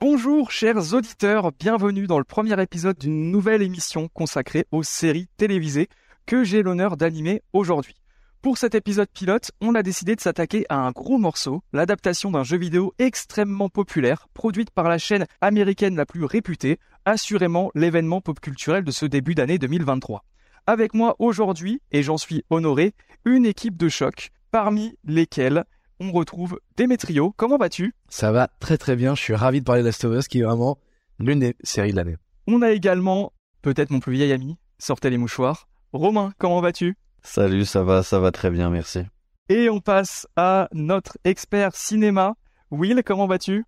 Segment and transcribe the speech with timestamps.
[0.00, 5.88] Bonjour chers auditeurs, bienvenue dans le premier épisode d'une nouvelle émission consacrée aux séries télévisées
[6.24, 7.96] que j'ai l'honneur d'animer aujourd'hui.
[8.42, 12.42] Pour cet épisode pilote, on a décidé de s'attaquer à un gros morceau, l'adaptation d'un
[12.42, 18.40] jeu vidéo extrêmement populaire, produite par la chaîne américaine la plus réputée, assurément l'événement pop
[18.40, 20.24] culturel de ce début d'année 2023.
[20.66, 25.64] Avec moi aujourd'hui, et j'en suis honoré, une équipe de choc, parmi lesquelles
[26.00, 27.32] on retrouve Demetrio.
[27.36, 27.94] Comment vas-tu?
[28.08, 30.40] Ça va très très bien, je suis ravi de parler de Last of Us qui
[30.40, 30.78] est vraiment
[31.18, 32.16] l'une des séries de l'année.
[32.46, 33.32] On a également,
[33.62, 35.68] peut-être mon plus vieil ami, sortez les mouchoirs.
[35.92, 36.96] Romain, comment vas-tu?
[37.22, 39.00] Salut, ça va, ça va très bien, merci.
[39.48, 42.34] Et on passe à notre expert cinéma.
[42.70, 43.64] Will, comment vas-tu?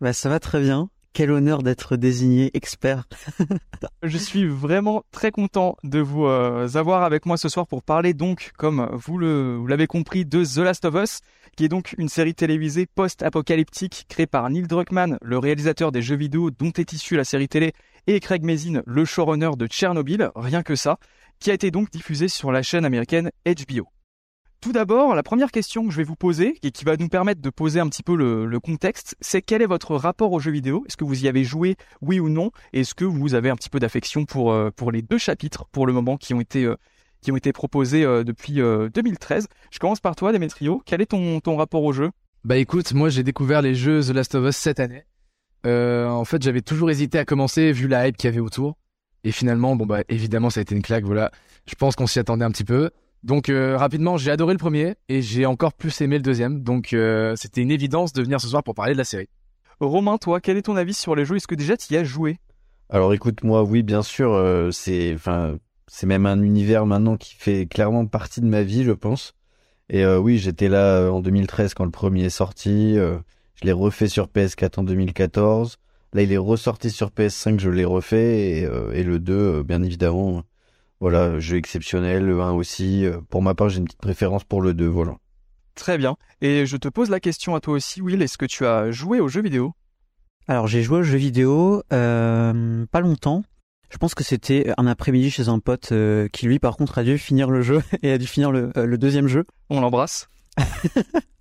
[0.00, 0.90] Bah ça va très bien.
[1.14, 3.04] Quel honneur d'être désigné expert.
[4.02, 8.14] Je suis vraiment très content de vous euh, avoir avec moi ce soir pour parler
[8.14, 11.20] donc, comme vous l'avez compris, de The Last of Us,
[11.56, 16.16] qui est donc une série télévisée post-apocalyptique créée par Neil Druckmann, le réalisateur des jeux
[16.16, 17.74] vidéo dont est issue la série télé,
[18.08, 20.98] et Craig Mazin, le showrunner de Tchernobyl, rien que ça,
[21.38, 23.93] qui a été donc diffusée sur la chaîne américaine HBO.
[24.64, 27.42] Tout d'abord, la première question que je vais vous poser, et qui va nous permettre
[27.42, 30.86] de poser un petit peu le, contexte, c'est quel est votre rapport aux jeux vidéo?
[30.86, 32.50] Est-ce que vous y avez joué, oui ou non?
[32.72, 35.86] Est-ce que vous avez un petit peu d'affection pour, euh, pour les deux chapitres, pour
[35.86, 36.76] le moment, qui ont été, euh,
[37.20, 40.82] qui ont été proposés euh, depuis euh, 2013 Je commence par toi, Demetrio.
[40.86, 42.10] Quel est ton, ton rapport au jeu
[42.44, 45.04] Bah écoute, moi j'ai découvert les jeux The Last of Us cette année.
[45.66, 48.78] En fait, j'avais toujours hésité à commencer vu la hype qu'il y avait autour.
[49.24, 51.30] Et finalement, bon bah évidemment ça a été une claque, voilà.
[51.66, 52.90] Je pense qu'on s'y attendait un petit peu.
[53.24, 56.62] Donc euh, rapidement, j'ai adoré le premier et j'ai encore plus aimé le deuxième.
[56.62, 59.30] Donc euh, c'était une évidence de venir ce soir pour parler de la série.
[59.80, 61.36] Romain, toi, quel est ton avis sur les jeux?
[61.36, 62.38] Est-ce que déjà tu y as joué?
[62.90, 67.34] Alors écoute, moi, oui, bien sûr, euh, c'est, enfin, c'est même un univers maintenant qui
[67.34, 69.32] fait clairement partie de ma vie, je pense.
[69.88, 72.98] Et euh, oui, j'étais là euh, en 2013 quand le premier est sorti.
[72.98, 73.16] euh,
[73.54, 75.78] je l'ai refait sur PS4 en 2014.
[76.12, 78.58] Là, il est ressorti sur PS5, je l'ai refait.
[78.58, 80.40] Et, euh, et le 2, euh, bien évidemment, euh,
[81.00, 82.24] voilà, jeu exceptionnel.
[82.24, 83.06] Le 1 aussi.
[83.30, 85.16] pour ma part, j'ai une petite préférence pour le 2, voilà.
[85.74, 86.16] Très bien.
[86.40, 88.22] Et je te pose la question à toi aussi, Will.
[88.22, 89.74] Est-ce que tu as joué aux jeux vidéo?
[90.46, 93.42] Alors j'ai joué aux jeux vidéo euh, pas longtemps.
[93.90, 97.04] Je pense que c'était un après-midi chez un pote euh, qui lui par contre a
[97.04, 99.44] dû finir le jeu et a dû finir le, euh, le deuxième jeu.
[99.70, 100.28] On l'embrasse.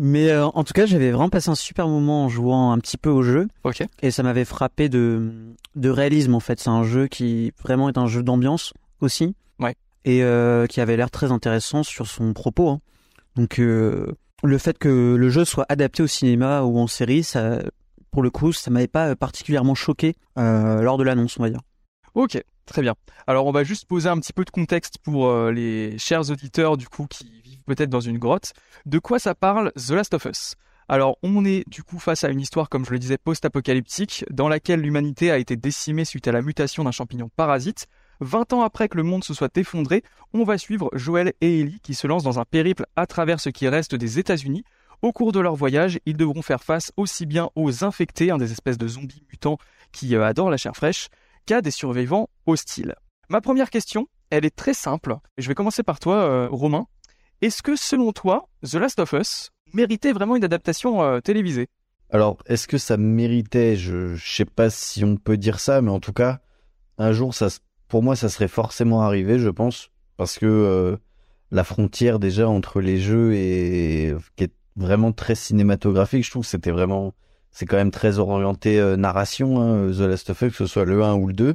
[0.00, 2.96] Mais euh, en tout cas j'avais vraiment passé un super moment en jouant un petit
[2.96, 3.82] peu au jeu Ok.
[4.02, 5.30] et ça m'avait frappé de,
[5.76, 6.60] de réalisme en fait.
[6.60, 9.34] C'est un jeu qui vraiment est un jeu d'ambiance aussi.
[9.58, 9.74] Ouais.
[10.04, 12.68] Et euh, qui avait l'air très intéressant sur son propos.
[12.70, 12.80] hein.
[13.36, 14.06] Donc euh,
[14.42, 17.60] le fait que le jeu soit adapté au cinéma ou en série, ça,
[18.10, 21.60] pour le coup, ça m'avait pas particulièrement choqué lors de l'annonce, on va dire.
[22.14, 22.94] Ok, très bien.
[23.26, 26.76] Alors on va juste poser un petit peu de contexte pour euh, les chers auditeurs
[26.76, 28.52] du coup qui vivent peut-être dans une grotte.
[28.86, 30.54] De quoi ça parle The Last of Us?
[30.88, 34.48] Alors on est du coup face à une histoire comme je le disais post-apocalyptique dans
[34.48, 37.86] laquelle l'humanité a été décimée suite à la mutation d'un champignon parasite.
[38.20, 40.02] 20 ans après que le monde se soit effondré,
[40.32, 43.48] on va suivre Joel et Ellie qui se lancent dans un périple à travers ce
[43.48, 44.64] qui reste des États-Unis.
[45.02, 48.52] Au cours de leur voyage, ils devront faire face aussi bien aux infectés, hein, des
[48.52, 49.58] espèces de zombies mutants
[49.90, 51.08] qui euh, adorent la chair fraîche,
[51.46, 52.94] qu'à des survivants hostiles.
[53.28, 55.16] Ma première question, elle est très simple.
[55.38, 56.86] Je vais commencer par toi, euh, Romain.
[57.40, 61.68] Est-ce que selon toi, The Last of Us méritait vraiment une adaptation euh, télévisée?
[62.10, 63.76] Alors, est-ce que ça méritait?
[63.76, 66.40] Je je sais pas si on peut dire ça, mais en tout cas,
[66.98, 67.48] un jour, ça,
[67.88, 70.96] pour moi, ça serait forcément arrivé, je pense, parce que euh,
[71.50, 76.48] la frontière déjà entre les jeux et qui est vraiment très cinématographique, je trouve que
[76.48, 77.14] c'était vraiment,
[77.52, 80.84] c'est quand même très orienté euh, narration, hein, The Last of Us, que ce soit
[80.84, 81.54] le 1 ou le 2.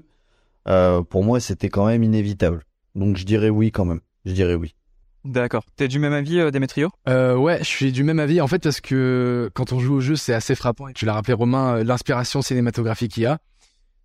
[0.68, 2.64] Euh, pour moi, c'était quand même inévitable.
[2.96, 4.02] Donc, je dirais oui quand même.
[4.26, 4.76] Je dirais oui.
[5.26, 5.64] D'accord.
[5.76, 8.64] T'es du même avis, euh, Demetrio Euh, ouais, je suis du même avis en fait
[8.64, 10.88] parce que quand on joue au jeu, c'est assez frappant.
[10.88, 13.40] Et tu l'as rappelé Romain, l'inspiration cinématographique qu'il y a.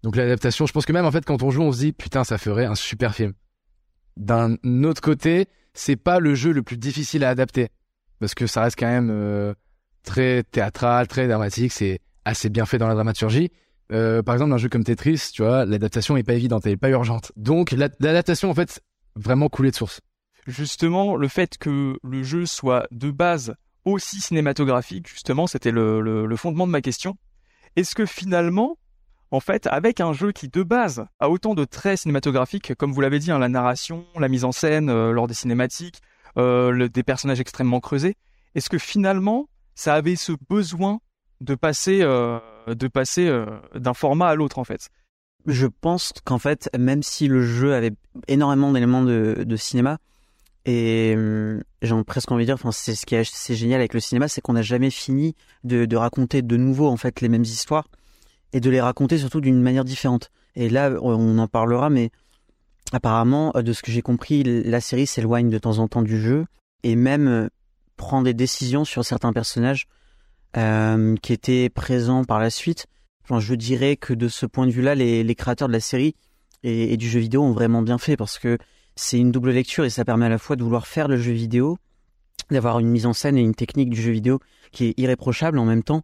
[0.02, 2.24] Donc l'adaptation, je pense que même en fait quand on joue, on se dit putain,
[2.24, 3.34] ça ferait un super film.
[4.16, 7.68] D'un autre côté, c'est pas le jeu le plus difficile à adapter
[8.18, 9.54] parce que ça reste quand même euh,
[10.02, 13.50] très théâtral, très dramatique, c'est assez bien fait dans la dramaturgie.
[13.92, 16.76] Euh, par exemple, un jeu comme Tetris, tu vois, l'adaptation est pas évidente, elle est
[16.76, 17.32] pas urgente.
[17.36, 18.80] Donc la- l'adaptation en fait
[19.16, 20.00] vraiment coulée de source.
[20.46, 23.54] Justement, le fait que le jeu soit de base
[23.84, 27.16] aussi cinématographique, justement, c'était le, fondement de ma question.
[27.76, 28.78] Est-ce que finalement,
[29.30, 33.00] en fait, avec un jeu qui de base a autant de traits cinématographiques, comme vous
[33.00, 36.00] l'avez dit, hein, la narration, la mise en scène euh, lors des cinématiques,
[36.38, 38.16] euh, des personnages extrêmement creusés,
[38.54, 41.00] est-ce que finalement, ça avait ce besoin
[41.40, 42.38] de passer, euh,
[42.68, 44.88] de passer euh, d'un format à l'autre, en fait
[45.46, 47.92] Je pense qu'en fait, même si le jeu avait
[48.28, 49.98] énormément d'éléments de, cinéma,
[50.64, 54.00] et hum, j'ai presque envie de dire, enfin, c'est ce qui est, génial avec le
[54.00, 55.34] cinéma, c'est qu'on n'a jamais fini
[55.64, 57.88] de, de raconter de nouveau en fait les mêmes histoires
[58.52, 60.30] et de les raconter surtout d'une manière différente.
[60.54, 62.10] Et là, on en parlera, mais
[62.92, 66.44] apparemment, de ce que j'ai compris, la série s'éloigne de temps en temps du jeu
[66.82, 67.48] et même
[68.02, 69.86] prend des décisions sur certains personnages
[70.56, 72.86] euh, qui étaient présents par la suite.
[73.22, 76.16] Enfin, je dirais que de ce point de vue-là, les, créateurs de la série
[76.64, 78.58] et, du jeu vidéo ont vraiment bien fait parce que
[78.96, 81.32] c'est une double lecture et ça permet à la fois de vouloir faire le jeu
[81.32, 81.78] vidéo,
[82.50, 84.40] d'avoir une mise en scène et une technique du jeu vidéo
[84.72, 86.02] qui est irréprochable en même temps.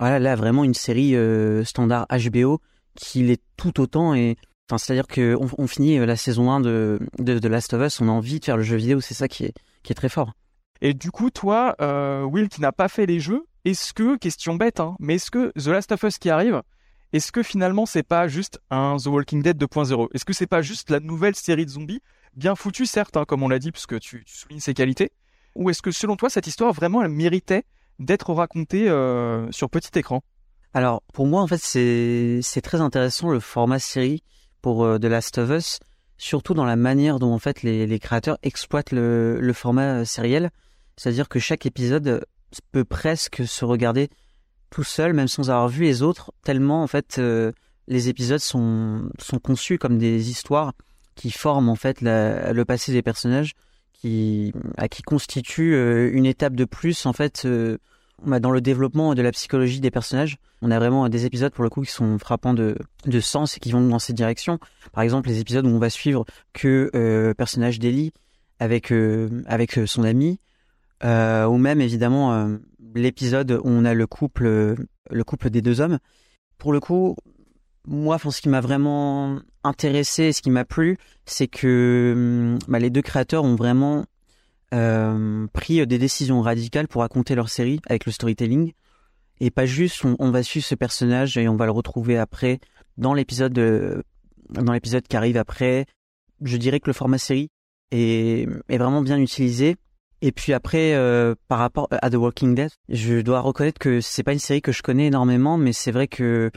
[0.00, 2.60] Voilà, là vraiment une série euh, standard HBO
[2.96, 4.36] qui l'est tout autant et
[4.68, 8.00] enfin c'est-à-dire que on, on, finit la saison 1 de, de de Last of Us,
[8.00, 10.08] on a envie de faire le jeu vidéo, c'est ça qui est qui est très
[10.08, 10.32] fort.
[10.80, 14.54] Et du coup, toi, euh, Will, qui n'a pas fait les jeux, est-ce que, question
[14.54, 16.62] bête, hein, mais est-ce que The Last of Us qui arrive,
[17.12, 20.62] est-ce que finalement c'est pas juste un The Walking Dead 2.0 Est-ce que c'est pas
[20.62, 22.00] juste la nouvelle série de zombies,
[22.34, 25.12] bien foutue certes, hein, comme on l'a dit, puisque tu, tu soulignes ses qualités,
[25.54, 27.64] ou est-ce que selon toi cette histoire vraiment elle méritait
[27.98, 30.22] d'être racontée euh, sur petit écran?
[30.74, 34.22] Alors pour moi en fait c'est très intéressant le format série
[34.60, 35.80] pour euh, The Last of Us,
[36.18, 40.50] surtout dans la manière dont en fait les, créateurs exploitent le, le format sériel,
[40.96, 42.24] c'est-à-dire que chaque épisode
[42.72, 44.08] peut presque se regarder
[44.70, 47.52] tout seul, même sans avoir vu les autres, tellement en fait euh,
[47.88, 50.72] les épisodes sont, sont conçus comme des histoires
[51.14, 53.52] qui forment en fait le passé des personnages,
[53.92, 57.78] qui, à qui constituent euh, une étape de plus en fait euh,
[58.24, 60.36] dans le développement de la psychologie des personnages.
[60.62, 63.60] On a vraiment des épisodes pour le coup qui sont frappants de, de sens et
[63.60, 64.58] qui vont dans cette direction.
[64.92, 68.12] Par exemple, les épisodes où on va suivre que euh, personnage d'Ellie
[68.58, 70.40] avec euh, avec son ami,
[71.04, 72.56] euh, ou même évidemment euh,
[72.94, 74.76] l'épisode où on a le couple
[75.10, 75.98] le couple des deux hommes.
[76.58, 77.16] Pour le coup,
[77.86, 80.96] moi, ce qui m'a vraiment intéressé, ce qui m'a plu,
[81.26, 84.06] c'est que bah, les deux créateurs ont vraiment
[84.74, 88.72] euh, pris des décisions radicales pour raconter leur série avec le storytelling
[89.38, 92.58] et pas juste on, va suivre ce personnage et on va le retrouver après
[92.96, 94.02] dans l'épisode
[94.50, 95.84] dans l'épisode qui arrive après.
[96.42, 97.50] Je dirais que le format série
[97.90, 99.76] est vraiment bien utilisé.
[100.22, 104.22] Et puis après, euh, par rapport à The Walking Dead, je dois reconnaître que c'est
[104.22, 106.50] pas une série que je connais énormément, mais c'est vrai que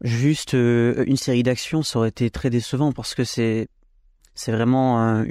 [0.00, 3.68] juste euh, une série d'action, ça aurait été très décevant parce que c'est
[4.34, 5.22] c'est vraiment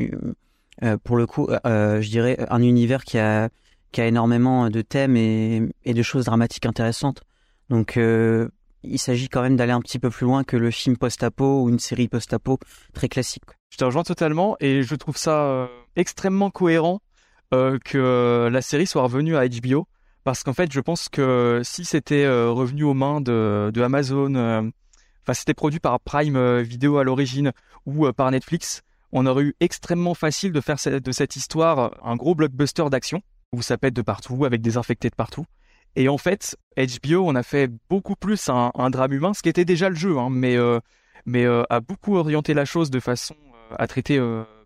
[0.83, 3.49] euh, pour le coup, je dirais un univers qui a
[3.91, 7.21] qui a énormément de thèmes et, et de choses dramatiques intéressantes.
[7.69, 11.63] Donc il s'agit quand même d'aller un petit peu plus loin que le film post-apo
[11.63, 12.59] ou une série post-apo
[12.93, 13.43] très classique.
[13.69, 17.01] Je te rejoins totalement et je trouve ça extrêmement cohérent
[17.53, 19.87] euh, que la série soit revenue à HBO
[20.23, 25.33] parce qu'en fait je pense que si c'était euh, revenu aux mains de, Amazon, enfin
[25.33, 27.51] c'était produit par Prime Video à l'origine
[27.85, 32.35] ou par Netflix, on aurait eu extrêmement facile de faire de cette histoire un gros
[32.35, 33.21] blockbuster d'action
[33.53, 35.45] où ça pète de partout avec des infectés de partout.
[35.95, 39.65] Et en fait, HBO, on a fait beaucoup plus un, drame humain, ce qui était
[39.65, 40.79] déjà le jeu, hein, mais euh,
[41.25, 44.19] mais euh, a beaucoup orienté la chose de façon euh, à traiter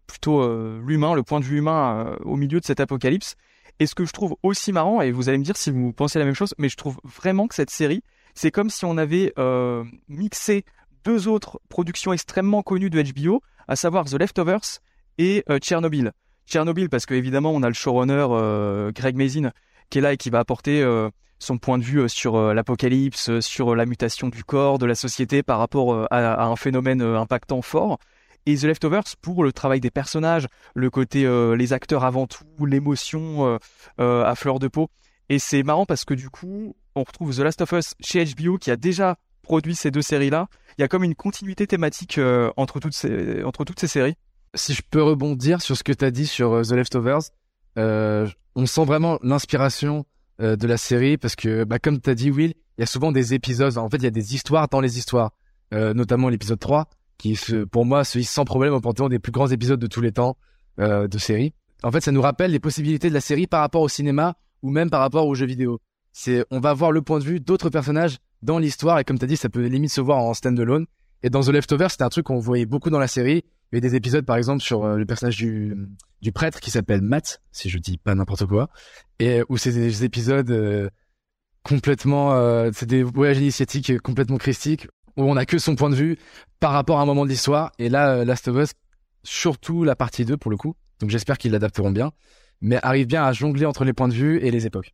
[0.07, 0.41] plutôt
[0.79, 3.35] l'humain, le point de vue humain au milieu de cet apocalypse.
[3.79, 6.17] Et ce que je trouve aussi marrant, et vous allez me dire si vous pensez
[6.17, 8.01] la même chose, mais je trouve vraiment que cette série,
[8.33, 9.33] c'est comme si on avait
[10.07, 10.65] mixé
[11.03, 14.79] deux autres productions extrêmement connues de HBO, à savoir The Leftovers
[15.17, 16.11] et Tchernobyl.
[16.47, 19.51] Tchernobyl parce que évidemment on a le showrunner Greg Mazin
[19.89, 21.09] qui est là et qui va apporter euh,
[21.39, 24.95] son point de vue euh, sur euh, l'apocalypse, sur la mutation du corps, de la
[24.95, 27.99] société par rapport à un phénomène impactant fort.
[28.47, 33.59] Et The Leftovers pour le travail des personnages, le côté les acteurs avant tout, l'émotion
[33.97, 34.89] à fleur de peau.
[35.29, 38.57] Et c'est marrant parce que du coup, on retrouve The Last of Us chez HBO
[38.57, 40.47] qui a déjà produit ces deux séries-là.
[40.77, 42.19] Il y a comme une continuité thématique
[42.55, 44.15] entre toutes ces entre toutes ces séries.
[44.55, 47.23] Si je peux rebondir sur ce que tu as dit sur The Leftovers,
[47.77, 50.05] euh, on sent vraiment l'inspiration
[50.41, 52.87] euh, de la série parce que, bah, comme tu as dit, Will, il y a
[52.87, 53.77] souvent des épisodes.
[53.77, 55.31] En fait, il y a des histoires dans les histoires,
[55.73, 59.19] euh, notamment l'épisode 3, qui, se, pour moi, se hisse sans problème au panthéon des
[59.19, 60.37] plus grands épisodes de tous les temps
[60.79, 61.53] euh, de série.
[61.83, 64.69] En fait, ça nous rappelle les possibilités de la série par rapport au cinéma ou
[64.69, 65.79] même par rapport aux jeux vidéo.
[66.11, 69.25] C'est, on va voir le point de vue d'autres personnages dans l'histoire et comme tu
[69.25, 70.85] as dit, ça peut limite se voir en stand-alone.
[71.23, 73.43] Et dans The Leftovers, c'était un truc qu'on voyait beaucoup dans la série.
[73.71, 75.75] Il y a des épisodes, par exemple, sur euh, le personnage du,
[76.21, 78.69] du prêtre qui s'appelle Matt, si je dis pas n'importe quoi,
[79.19, 80.89] et où c'est des épisodes euh,
[81.63, 85.95] complètement, euh, c'est des voyages initiatiques complètement christiques, où on a que son point de
[85.95, 86.17] vue
[86.59, 87.71] par rapport à un moment de l'histoire.
[87.79, 88.71] Et là, euh, Last of Us,
[89.23, 90.75] surtout la partie 2 pour le coup.
[90.99, 92.11] Donc j'espère qu'ils l'adapteront bien,
[92.61, 94.93] mais arrive bien à jongler entre les points de vue et les époques.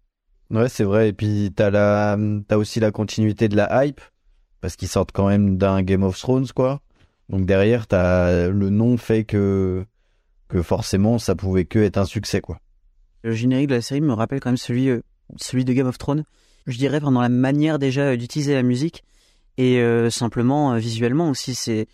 [0.50, 1.10] Ouais, c'est vrai.
[1.10, 4.02] Et puis t'as la, t'as aussi la continuité de la hype
[4.62, 6.82] parce qu'ils sortent quand même d'un Game of Thrones, quoi.
[7.30, 9.86] Donc derrière, t'as le nom fait que
[10.48, 12.60] que forcément, ça pouvait que être un succès, quoi.
[13.24, 15.02] Le générique de la série me rappelle quand même celui, euh,
[15.38, 16.26] celui de Game of Thrones.
[16.68, 19.04] Je dirais pendant la manière déjà euh, d'utiliser la musique
[19.58, 21.88] et euh, simplement euh, visuellement aussi, c'est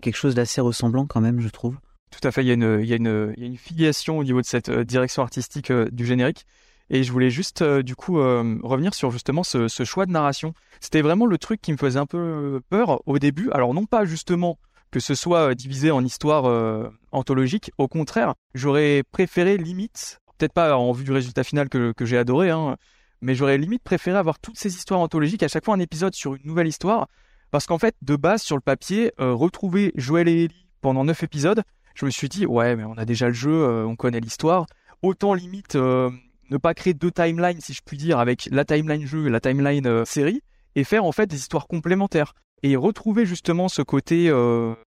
[0.00, 1.76] quelque chose d'assez ressemblant quand même, je trouve.
[2.10, 3.56] Tout à fait, il y a une, il y a une, il y a une
[3.56, 6.46] filiation au niveau de cette euh, direction artistique du générique.
[6.88, 10.54] Et je voulais juste, du coup, revenir sur justement ce, choix de narration.
[10.78, 13.50] C'était vraiment le truc qui me faisait un peu peur au début.
[13.50, 14.56] Alors, non pas justement
[14.90, 17.70] que ce soit divisé en histoires euh, anthologiques.
[17.78, 22.18] Au contraire, j'aurais préféré limite, peut-être pas en vue du résultat final que, que j'ai
[22.18, 22.76] adoré, hein,
[23.20, 26.34] mais j'aurais limite préféré avoir toutes ces histoires anthologiques, à chaque fois un épisode sur
[26.34, 27.08] une nouvelle histoire.
[27.50, 31.22] Parce qu'en fait, de base, sur le papier, euh, retrouver Joël et Ellie pendant neuf
[31.22, 31.62] épisodes,
[31.94, 34.66] je me suis dit, ouais, mais on a déjà le jeu, euh, on connaît l'histoire.
[35.02, 36.10] Autant limite euh,
[36.50, 39.40] ne pas créer deux timelines, si je puis dire, avec la timeline jeu et la
[39.40, 40.42] timeline série,
[40.74, 42.34] et faire en fait des histoires complémentaires.
[42.62, 44.30] Et retrouver justement ce côté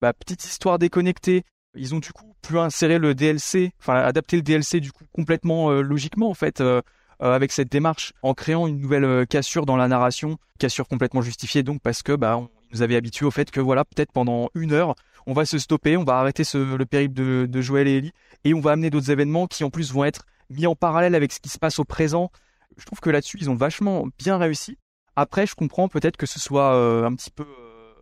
[0.01, 1.43] bah, petite histoire déconnectée.
[1.75, 5.71] Ils ont du coup pu insérer le DLC, enfin adapter le DLC du coup complètement
[5.81, 6.61] logiquement en fait.
[7.21, 11.21] Euh, avec cette démarche, en créant une nouvelle euh, cassure dans la narration, cassure complètement
[11.21, 12.39] justifiée donc parce que bah
[12.71, 14.93] nous avait habitué au fait que voilà peut-être pendant une heure
[15.25, 18.13] on va se stopper, on va arrêter le périple de, Joël et Ellie
[18.45, 21.33] et on va amener d'autres événements qui en plus vont être mis en parallèle avec
[21.33, 22.31] ce qui se passe au présent.
[22.77, 24.77] Je trouve que là-dessus ils ont vachement bien réussi.
[25.15, 27.45] Après je comprends peut-être que ce soit euh, un petit peu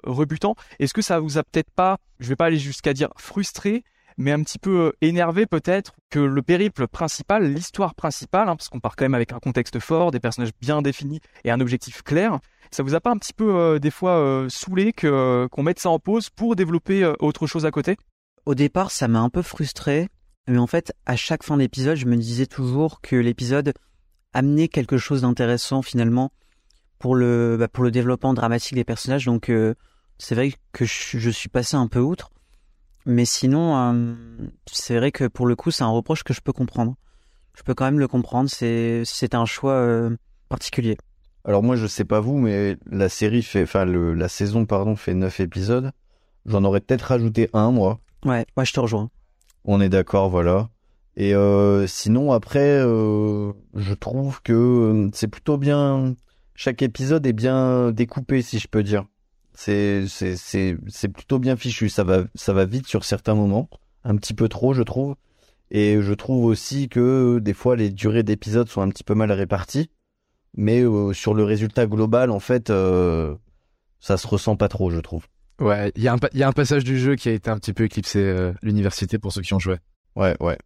[0.04, 0.56] rebutant.
[0.80, 3.84] Est-ce que ça vous a peut-être pas, je vais pas aller jusqu'à dire frustré,
[4.18, 8.70] mais un petit peu euh, énervé peut-être que le périple principal, l'histoire principale, hein, parce
[8.70, 12.02] qu'on part quand même avec un contexte fort, des personnages bien définis et un objectif
[12.02, 12.40] clair,
[12.72, 15.90] ça vous a pas un petit peu euh, des fois euh, saoulé qu'on mette ça
[15.90, 17.98] en pause pour développer autre chose à côté?
[18.46, 20.08] Au départ, ça m'a un peu frustré,
[20.48, 23.74] mais en fait, à chaque fin d'épisode, je me disais toujours que l'épisode
[24.34, 26.32] amenait quelque chose d'intéressant finalement
[27.00, 29.26] pour le bah, pour le développement dramatique des personnages.
[29.26, 29.52] Donc
[30.20, 32.30] c'est vrai que je, je suis passé un peu outre,
[33.06, 34.14] mais sinon, euh,
[34.72, 36.96] c'est vrai que pour le coup, c'est un reproche que je peux comprendre.
[37.54, 38.50] Je peux quand même le comprendre.
[38.50, 40.16] C'est c'est un choix euh,
[40.50, 40.98] particulier.
[41.46, 44.96] Alors moi, je sais pas vous, mais la série fait, enfin le, la saison pardon
[44.96, 45.92] fait neuf épisodes.
[46.46, 48.00] J'en aurais peut-être rajouté un moi.
[48.26, 49.10] Ouais, moi je te rejoins.
[49.64, 50.70] On est d'accord, voilà.
[51.18, 56.16] Et euh, sinon après, euh, je trouve que c'est plutôt bien.
[56.56, 59.06] Chaque épisode est bien découpé, si je peux dire.
[59.56, 61.90] C'est c'est c'est c'est plutôt bien fichu.
[61.90, 63.70] Ça va ça va vite sur certains moments,
[64.04, 65.16] un petit peu trop, je trouve.
[65.72, 69.32] Et je trouve aussi que des fois les durées d'épisodes sont un petit peu mal
[69.32, 69.90] réparties.
[70.58, 73.36] Mais euh, sur le résultat global, en fait, euh,
[74.00, 75.26] ça se ressent pas trop, je trouve.
[75.60, 77.32] Ouais, il y, a un pa- il y a un passage du jeu qui a
[77.34, 79.78] été un petit peu éclipsé euh, l'université pour ceux qui ont joué.
[80.16, 80.58] Ouais, ouais.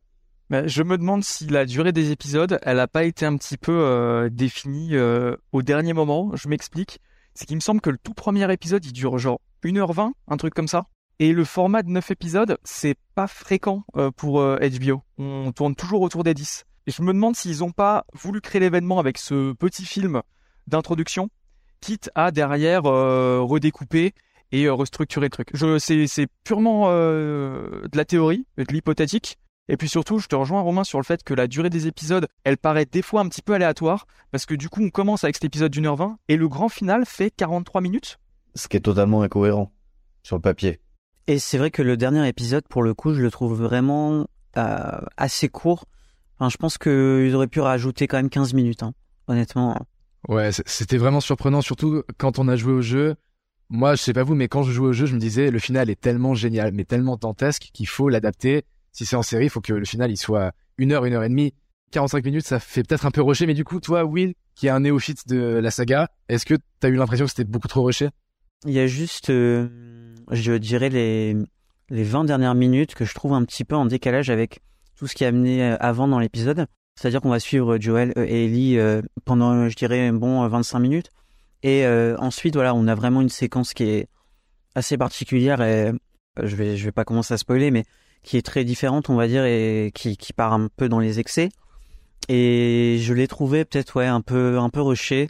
[0.51, 3.57] Mais je me demande si la durée des épisodes, elle a pas été un petit
[3.57, 6.31] peu euh, définie euh, au dernier moment.
[6.35, 6.99] Je m'explique.
[7.33, 10.53] C'est qu'il me semble que le tout premier épisode, il dure genre 1h20, un truc
[10.53, 10.85] comme ça.
[11.19, 15.01] Et le format de 9 épisodes, c'est pas fréquent euh, pour euh, HBO.
[15.17, 16.65] On tourne toujours autour des 10.
[16.87, 20.21] Et je me demande s'ils ont pas voulu créer l'événement avec ce petit film
[20.67, 21.29] d'introduction,
[21.81, 24.13] quitte à derrière euh, redécouper
[24.51, 25.51] et euh, restructurer le truc.
[25.79, 29.37] C'est, purement euh, de la théorie, de l'hypothétique.
[29.71, 32.27] Et puis surtout, je te rejoins Romain sur le fait que la durée des épisodes,
[32.43, 35.35] elle paraît des fois un petit peu aléatoire, parce que du coup, on commence avec
[35.35, 38.17] cet épisode d'une heure vingt, et le grand final fait 43 minutes.
[38.55, 39.71] Ce qui est totalement incohérent
[40.23, 40.79] sur le papier.
[41.27, 44.25] Et c'est vrai que le dernier épisode, pour le coup, je le trouve vraiment
[44.57, 45.85] euh, assez court.
[46.39, 48.93] Enfin, je pense qu'ils auraient pu rajouter quand même 15 minutes, hein,
[49.27, 49.77] honnêtement.
[50.27, 53.15] Ouais, c'était vraiment surprenant, surtout quand on a joué au jeu.
[53.69, 55.59] Moi, je sais pas vous, mais quand je jouais au jeu, je me disais, le
[55.59, 58.65] final est tellement génial, mais tellement dantesque qu'il faut l'adapter.
[58.91, 61.23] Si c'est en série, il faut que le final il soit une heure, une heure
[61.23, 61.53] et demie.
[61.91, 64.69] 45 minutes, ça fait peut-être un peu rushé, mais du coup, toi, Will, qui est
[64.69, 68.09] un néophyte de la saga, est-ce que t'as eu l'impression que c'était beaucoup trop rushé?
[68.65, 69.69] Il y a juste, euh,
[70.31, 71.35] je dirais, les,
[71.89, 74.61] les 20 dernières minutes que je trouve un petit peu en décalage avec
[74.95, 76.67] tout ce qui est amené euh, avant dans l'épisode.
[76.95, 78.77] C'est-à-dire qu'on va suivre Joel euh, et Ellie
[79.23, 81.09] pendant, je dirais, bon, euh, 25 minutes.
[81.63, 81.85] Et
[82.19, 84.07] ensuite, voilà, on a vraiment une séquence qui est
[84.75, 85.91] assez particulière et
[86.41, 87.83] je vais, je vais pas commencer à spoiler, mais
[88.23, 91.19] qui est très différente, on va dire, et qui, qui part un peu dans les
[91.19, 91.49] excès.
[92.27, 95.29] Et je l'ai trouvé peut-être, ouais, un peu, un peu rushé.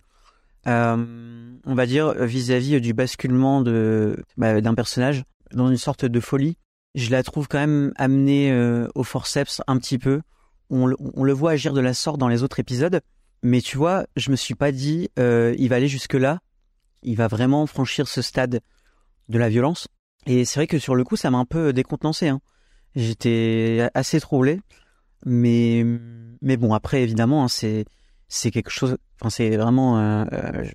[0.68, 6.20] Euh, on va dire vis-à-vis du basculement de bah, d'un personnage dans une sorte de
[6.20, 6.58] folie.
[6.96, 10.22] Je la trouve quand même amenée euh, au forceps un petit peu.
[10.70, 13.02] On, le- voit agir de la sorte dans les autres épisodes,
[13.42, 16.42] mais tu vois, je me suis pas dit euh, il va aller jusque là,
[17.02, 18.60] il va vraiment franchir ce stade
[19.30, 19.88] de la violence.
[20.28, 22.28] Et c'est vrai que sur le coup, ça m'a un peu décontenancé.
[22.28, 22.42] Hein.
[22.96, 24.62] J'étais assez troublé,
[25.26, 25.84] mais
[26.42, 27.86] mais bon après évidemment hein, c'est
[28.28, 28.98] c'est quelque chose.
[29.20, 30.66] Enfin c'est vraiment euh, euh,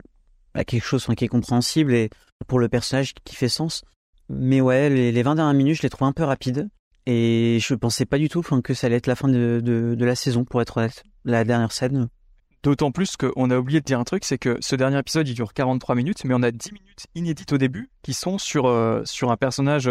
[0.55, 2.11] bah, quelque chose qui est compréhensible et
[2.47, 3.83] pour le personnage qui fait sens.
[4.29, 6.69] Mais ouais, les, les 20 dernières minutes, je les trouve un peu rapides.
[7.07, 10.15] Et je pensais pas du tout que ça allait être la fin de, de, la
[10.15, 11.05] saison, pour être honnête.
[11.25, 12.09] La dernière scène.
[12.63, 15.35] D'autant plus qu'on a oublié de dire un truc, c'est que ce dernier épisode, il
[15.35, 19.03] dure 43 minutes, mais on a 10 minutes inédites au début qui sont sur, euh,
[19.05, 19.91] sur un personnage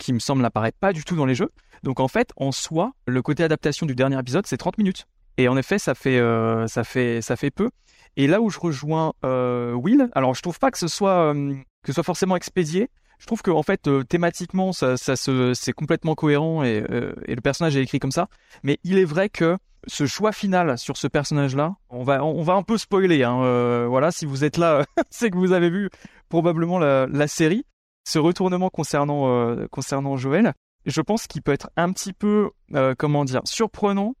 [0.00, 1.50] qui me semble n'apparaît pas du tout dans les jeux.
[1.84, 5.06] Donc en fait, en soi, le côté adaptation du dernier épisode, c'est 30 minutes.
[5.36, 7.70] Et en effet, ça fait, euh, ça fait, ça fait peu.
[8.16, 11.54] Et là où je rejoins euh, Will, alors je trouve pas que ce soit, euh,
[11.84, 12.88] que soit forcément expédié.
[13.18, 17.82] Je trouve que en fait, thématiquement, ça, ça c'est complètement cohérent et, le personnage est
[17.82, 18.28] écrit comme ça.
[18.62, 22.54] Mais il est vrai que ce choix final sur ce personnage-là, on va, on va
[22.54, 23.22] un peu spoiler.
[23.22, 25.90] Hein, voilà, si vous êtes là, c'est que vous avez vu
[26.30, 27.66] probablement la série.
[28.10, 32.92] Ce retournement concernant, euh, concernant Joël, je pense qu'il peut être un petit peu, euh,
[32.98, 34.16] comment dire, surprenant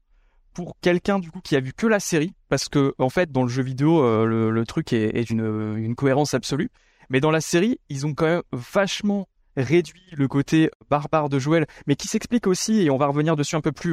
[0.54, 3.64] pour quelqu'un qui a vu que la série, parce que en fait dans le jeu
[3.64, 6.70] vidéo euh, le, truc est, est une cohérence absolue,
[7.08, 11.66] mais dans la série ils ont quand même vachement réduit le côté barbare de Joël,
[11.88, 13.90] mais qui s'explique aussi et on va revenir dessus un peu plus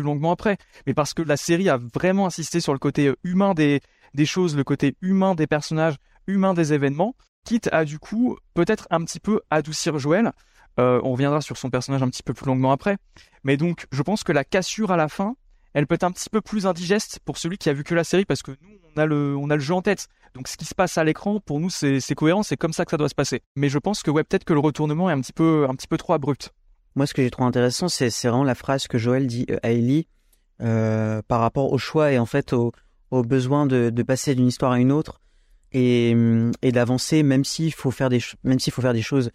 [0.00, 3.80] longuement après, mais parce que la série a vraiment insisté sur le côté humain des
[4.26, 5.96] choses, le côté humain des personnages,
[6.26, 10.32] humain des événements, quitte à du coup peut-être un petit peu adoucir Joël.
[10.80, 12.96] Euh, on reviendra sur son personnage un petit peu plus longuement après,
[13.44, 15.36] mais donc je pense que la cassure à la fin
[15.74, 18.04] elle peut être un petit peu plus indigeste pour celui qui a vu que la
[18.04, 20.08] série parce que nous on a le on a le jeu en tête.
[20.34, 22.90] Donc ce qui se passe à l'écran pour nous c'est cohérent, c'est comme ça que
[22.90, 23.42] ça doit se passer.
[23.56, 25.88] Mais je pense que ouais peut-être que le retournement est un petit peu un petit
[25.88, 26.52] peu trop abrupt.
[26.94, 29.70] Moi, ce que j'ai trouvé intéressant, c'est vraiment la phrase que Joël dit euh, à
[29.70, 30.08] Ellie
[30.60, 32.72] euh, par rapport au choix et en fait au,
[33.10, 35.21] besoin de passer d'une histoire à une autre
[35.72, 39.30] et, d'avancer, même s'il faut faire des même s'il faut faire des choses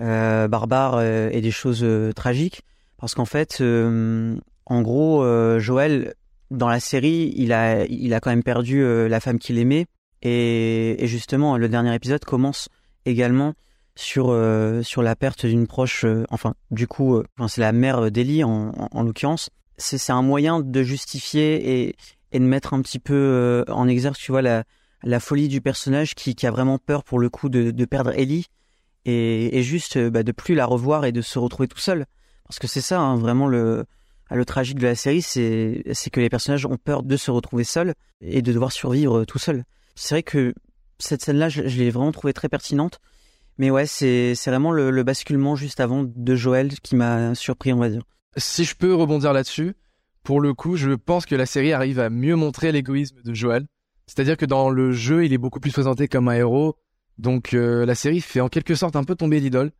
[0.00, 2.62] euh, barbares euh, et des choses euh, tragiques,
[2.98, 6.14] parce qu'en fait, en gros, Joël
[6.50, 9.86] dans la série, il a il a quand même perdu la femme qu'il aimait.
[10.22, 12.68] Et, justement, le dernier épisode commence
[13.04, 13.54] également
[13.94, 14.34] sur
[14.82, 19.02] sur la perte d'une proche enfin du coup c'est la mère d'Ellie en, en, en
[19.02, 19.50] l'occurrence.
[19.76, 21.96] C'est un moyen de justifier et
[22.32, 24.64] et de mettre un petit peu en exergue tu vois la
[25.04, 28.48] la folie du personnage qui a vraiment peur pour le coup de perdre Ellie
[29.06, 32.06] et juste euh, bah, de plus la revoir et de se retrouver tout seul
[32.44, 33.84] parce que c'est ça hein, vraiment le
[34.30, 37.94] le tragique de la série c'est que les personnages ont peur de se retrouver seuls
[38.22, 39.64] et de devoir survivre tout seuls
[39.94, 40.54] c'est vrai que
[40.98, 43.00] cette scène là je, l'ai vraiment trouvée très pertinente
[43.56, 47.72] mais ouais, c'est c'est vraiment le, le basculement juste avant de Joël qui m'a surpris,
[47.72, 48.02] on va dire.
[48.36, 49.74] Si je peux rebondir là-dessus,
[50.24, 53.66] pour le coup, je pense que la série arrive à mieux montrer l'égoïsme de Joël.
[54.06, 56.76] C'est-à-dire que dans le jeu, il est beaucoup plus présenté comme un héros.
[57.18, 59.72] Donc euh, la série fait en quelque sorte un peu tomber l'idole.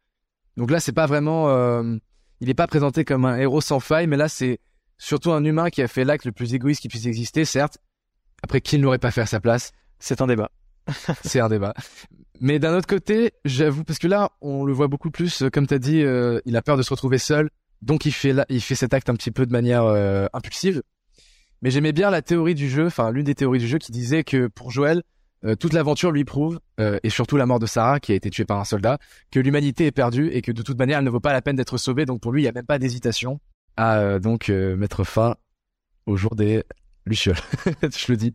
[0.56, 1.96] Donc là, c'est pas vraiment, euh,
[2.40, 4.60] il est pas présenté comme un héros sans faille, mais là, c'est
[4.98, 7.78] surtout un humain qui a fait l'acte le plus égoïste qui puisse exister, certes.
[8.42, 10.50] Après, qui ne l'aurait pas fait à sa place C'est un débat.
[11.24, 11.74] c'est un débat.
[12.40, 15.66] Mais d'un autre côté, j'avoue, parce que là, on le voit beaucoup plus, euh, comme
[15.66, 17.48] t'as dit, euh, il a peur de se retrouver seul,
[17.82, 20.82] donc il fait là, il fait cet acte un petit peu de manière euh, impulsive.
[21.64, 24.22] Mais j'aimais bien la théorie du jeu, enfin l'une des théories du jeu qui disait
[24.22, 25.02] que pour Joël,
[25.46, 28.28] euh, toute l'aventure lui prouve, euh, et surtout la mort de Sarah qui a été
[28.28, 28.98] tuée par un soldat,
[29.30, 31.56] que l'humanité est perdue et que de toute manière elle ne vaut pas la peine
[31.56, 32.04] d'être sauvée.
[32.04, 33.40] Donc pour lui, il n'y a même pas d'hésitation
[33.78, 35.36] à euh, donc mettre fin
[36.04, 36.64] au jour des
[37.06, 37.38] lucioles.
[37.82, 38.34] Je le dis.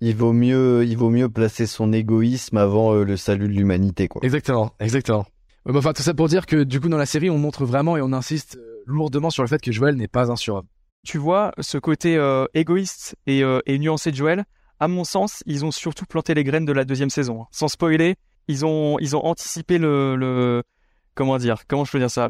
[0.00, 4.20] Il vaut mieux, il vaut mieux placer son égoïsme avant le salut de l'humanité, quoi.
[4.24, 5.26] Exactement, exactement.
[5.64, 8.02] Enfin, tout ça pour dire que du coup, dans la série, on montre vraiment et
[8.02, 10.66] on insiste lourdement sur le fait que Joël n'est pas un surhomme.
[11.04, 14.44] Tu vois ce côté euh, égoïste et, euh, et nuancé de Joël.
[14.80, 17.42] À mon sens, ils ont surtout planté les graines de la deuxième saison.
[17.42, 17.46] hein.
[17.50, 18.16] Sans spoiler,
[18.48, 20.62] ils ont ils ont anticipé le,
[21.14, 22.28] comment dire comment je peux dire ça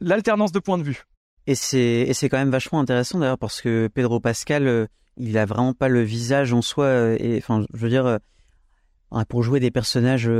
[0.00, 1.02] l'alternance de points de vue.
[1.46, 5.74] Et c'est quand même vachement intéressant d'ailleurs parce que Pedro Pascal, euh, il a vraiment
[5.74, 7.16] pas le visage en soi.
[7.38, 8.18] enfin, je veux dire,
[9.10, 10.30] hein, pour jouer des personnages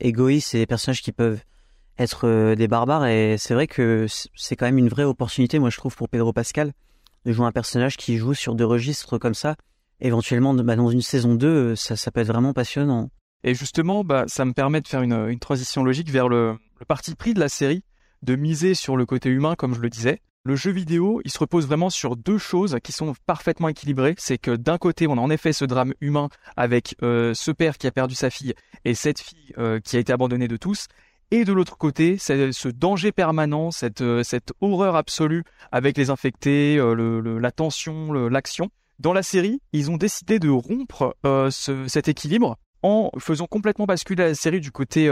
[0.00, 1.40] égoïstes et des personnages qui peuvent
[1.98, 3.06] être euh, des barbares.
[3.06, 6.32] Et c'est vrai que c'est quand même une vraie opportunité, moi je trouve, pour Pedro
[6.32, 6.72] Pascal
[7.26, 9.56] de jouer un personnage qui joue sur deux registres comme ça.
[10.00, 13.10] Éventuellement, bah, dans une saison 2, euh, ça, peut être vraiment passionnant.
[13.42, 16.56] Et justement, bah, ça me permet de faire une, transition logique vers le,
[16.86, 17.82] parti pris de la série,
[18.22, 20.20] de miser sur le côté humain, comme je le disais.
[20.44, 24.14] Le jeu vidéo, il se repose vraiment sur deux choses qui sont parfaitement équilibrées.
[24.16, 27.78] C'est que d'un côté, on a en effet ce drame humain avec euh, ce père
[27.78, 28.54] qui a perdu sa fille
[28.84, 30.86] et cette fille qui a été abandonnée de tous.
[31.32, 36.76] Et de l'autre côté, ce danger permanent, cette, euh, cette horreur absolue avec les infectés,
[36.78, 38.70] euh, la tension, l'action.
[39.00, 43.86] Dans la série, ils ont décidé de rompre euh, ce- cet équilibre en faisant complètement
[43.86, 45.10] basculer la série du côté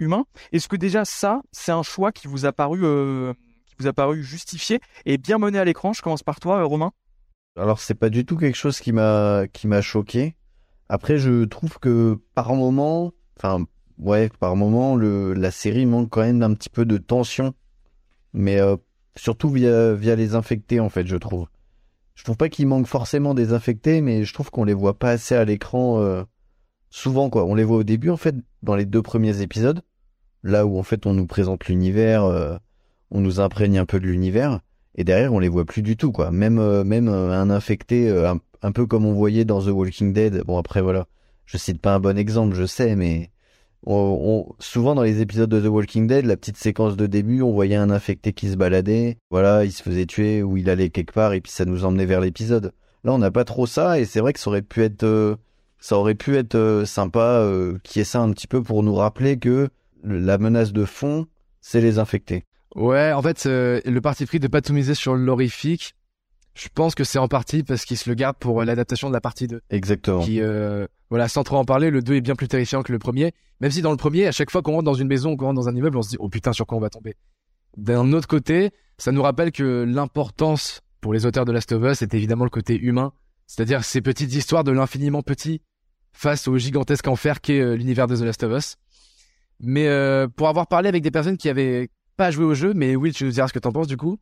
[0.00, 0.24] humain.
[0.52, 5.58] Est-ce que déjà ça, c'est un choix qui vous a paru justifié et bien mené
[5.58, 5.94] à l'écran?
[5.94, 6.92] Je commence par toi, Romain.
[7.56, 10.36] Alors c'est pas du tout quelque chose qui m'a qui m'a choqué.
[10.90, 13.64] Après, je trouve que par moment, enfin,
[13.98, 17.54] ouais, par moment, le, la série manque quand même d'un petit peu de tension.
[18.32, 18.76] Mais euh,
[19.16, 21.46] surtout via, via les infectés, en fait, je trouve.
[22.14, 25.10] Je trouve pas qu'il manque forcément des infectés, mais je trouve qu'on les voit pas
[25.10, 26.24] assez à l'écran euh,
[26.90, 27.44] souvent, quoi.
[27.44, 29.82] On les voit au début, en fait, dans les deux premiers épisodes.
[30.42, 32.56] Là où, en fait, on nous présente l'univers, euh,
[33.10, 34.60] on nous imprègne un peu de l'univers.
[34.94, 36.30] Et derrière, on les voit plus du tout, quoi.
[36.30, 39.68] Même, euh, même euh, un infecté, euh, un, un peu comme on voyait dans The
[39.68, 40.42] Walking Dead.
[40.44, 41.06] Bon, après, voilà.
[41.44, 43.30] Je cite pas un bon exemple, je sais, mais
[43.86, 47.76] souvent dans les épisodes de The Walking Dead, la petite séquence de début, on voyait
[47.76, 49.18] un infecté qui se baladait.
[49.30, 52.06] Voilà, il se faisait tuer ou il allait quelque part et puis ça nous emmenait
[52.06, 52.72] vers l'épisode.
[53.04, 55.36] Là, on n'a pas trop ça et c'est vrai que ça aurait pu être, euh,
[55.92, 59.68] euh, sympa euh, qu'il y ait ça un petit peu pour nous rappeler que
[60.02, 61.26] la menace de fond,
[61.60, 62.44] c'est les infectés.
[62.74, 65.94] Ouais, en fait, le parti pris de pas tout miser sur l'horrifique,
[66.56, 69.12] je pense que c'est en partie parce qu'il se le garde pour euh, l'adaptation de
[69.12, 69.60] la partie 2.
[69.70, 70.20] Exactement.
[70.20, 72.98] Qui, euh, voilà, sans trop en parler, le 2 est bien plus terrifiant que le
[72.98, 73.32] premier.
[73.60, 75.46] Même si dans le premier, à chaque fois qu'on rentre dans une maison ou qu'on
[75.46, 77.14] rentre dans un immeuble, on se dit, oh putain, sur quoi on va tomber.
[77.76, 82.02] D'un autre côté, ça nous rappelle que l'importance pour les auteurs de Last of Us
[82.02, 83.12] est évidemment le côté humain.
[83.46, 85.60] C'est-à-dire ces petites histoires de l'infiniment petit
[86.12, 88.76] face au gigantesque enfer qu'est euh, l'univers de The Last of Us.
[89.60, 92.96] Mais euh, pour avoir parlé avec des personnes qui avaient pas joué au jeu, mais
[92.96, 94.18] Will, tu nous diras ce que t'en penses du coup.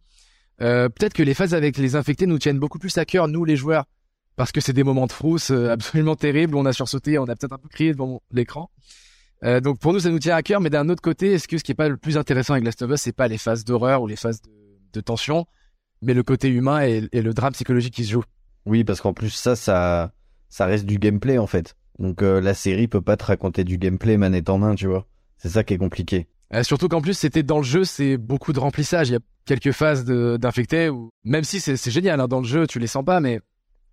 [0.60, 3.44] Euh, peut-être que les phases avec les infectés nous tiennent beaucoup plus à cœur, nous
[3.44, 3.84] les joueurs,
[4.36, 6.56] parce que c'est des moments de frousse euh, absolument terribles.
[6.56, 8.70] On a sursauté, on a peut-être un peu crié devant l'écran.
[9.42, 10.60] Euh, donc pour nous, ça nous tient à cœur.
[10.60, 12.82] Mais d'un autre côté, est-ce que ce qui est pas le plus intéressant avec Last
[12.82, 14.40] of Us, c'est pas les phases d'horreur ou les phases
[14.92, 15.46] de, tension,
[16.02, 18.22] mais le côté humain et, le drame psychologique qui se joue?
[18.64, 20.12] Oui, parce qu'en plus ça, ça,
[20.60, 21.74] reste du gameplay en fait.
[21.98, 25.08] Donc la série peut pas te raconter du gameplay manette en main, tu vois.
[25.36, 26.28] C'est ça qui est compliqué.
[26.54, 29.08] Euh, surtout qu'en plus, c'était dans le jeu, c'est beaucoup de remplissage.
[29.08, 32.46] Il y a quelques phases d'infectés où, même si c'est c'est génial, hein, dans le
[32.46, 33.40] jeu, tu les sens pas, mais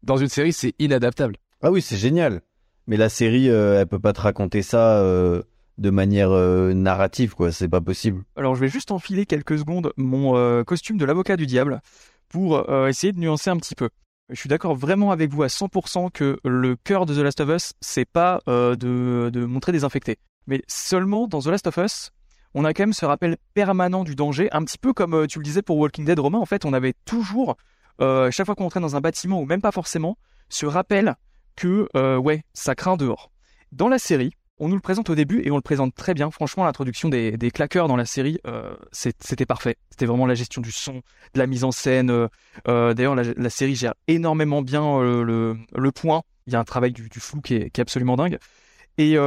[0.04, 1.36] dans une série, c'est inadaptable.
[1.62, 2.42] Ah oui, c'est génial.
[2.88, 5.42] Mais la série, euh, elle peut pas te raconter ça euh,
[5.78, 7.52] de manière euh, narrative, quoi.
[7.52, 8.24] C'est pas possible.
[8.36, 11.82] Alors je vais juste enfiler quelques secondes mon euh, costume de l'avocat du diable
[12.30, 13.90] pour euh, essayer de nuancer un petit peu.
[14.30, 17.50] Je suis d'accord vraiment avec vous à 100% que le cœur de The Last of
[17.50, 20.18] Us, c'est pas euh, de, de montrer des infectés.
[20.48, 22.12] Mais seulement dans The Last of Us,
[22.54, 25.40] on a quand même ce rappel permanent du danger, un petit peu comme euh, tu
[25.40, 27.58] le disais pour Walking Dead, Romain, en fait, on avait toujours,
[28.02, 30.18] euh, chaque fois qu'on entrait dans un bâtiment, ou même pas forcément,
[30.50, 31.16] ce rappel
[31.56, 33.32] que, euh, ouais, ça craint dehors.
[33.72, 36.30] Dans la série, on nous le présente au début et on le présente très bien.
[36.30, 38.38] Franchement, l'introduction des, claqueurs dans la série,
[38.92, 39.78] c'était parfait.
[39.90, 41.02] C'était vraiment la gestion du son,
[41.34, 42.28] de la mise en scène.
[42.68, 46.22] D'ailleurs, la, série gère énormément bien le, point.
[46.46, 48.38] Il y a un travail du, flou qui est, absolument dingue.
[49.00, 49.18] Et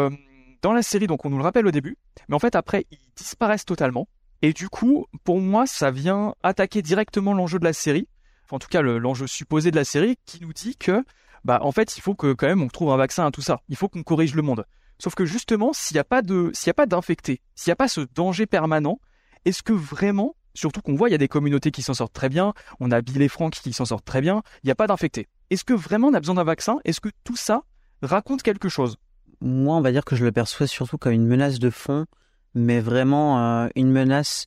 [0.64, 1.98] dans la série, donc on nous le rappelle au début,
[2.28, 4.08] mais en fait après, ils disparaissent totalement.
[4.40, 8.08] Et du coup, pour moi, ça vient attaquer directement l'enjeu de la série.
[8.50, 11.04] En tout cas, le- l'enjeu supposé de la série, qui nous dit que,
[11.44, 13.60] bah, en fait, il faut que quand même on trouve un vaccin à tout ça.
[13.68, 14.64] Il faut qu'on corrige le monde.
[14.98, 17.72] Sauf que justement, s'il n'y a pas de, s'il y a pas d'infectés, s'il n'y
[17.72, 19.00] a pas ce danger permanent,
[19.44, 22.30] est-ce que vraiment, surtout qu'on voit, il y a des communautés qui s'en sortent très
[22.30, 24.86] bien, on a Bill et Frank qui s'en sortent très bien, il n'y a pas
[24.86, 25.28] d'infectés.
[25.50, 26.78] Est-ce que vraiment on a besoin d'un vaccin?
[26.84, 27.64] Est-ce que tout ça
[28.00, 28.96] raconte quelque chose?
[29.40, 32.06] Moi, on va dire que je le perçois surtout comme une menace de fond,
[32.54, 34.46] mais vraiment euh, une menace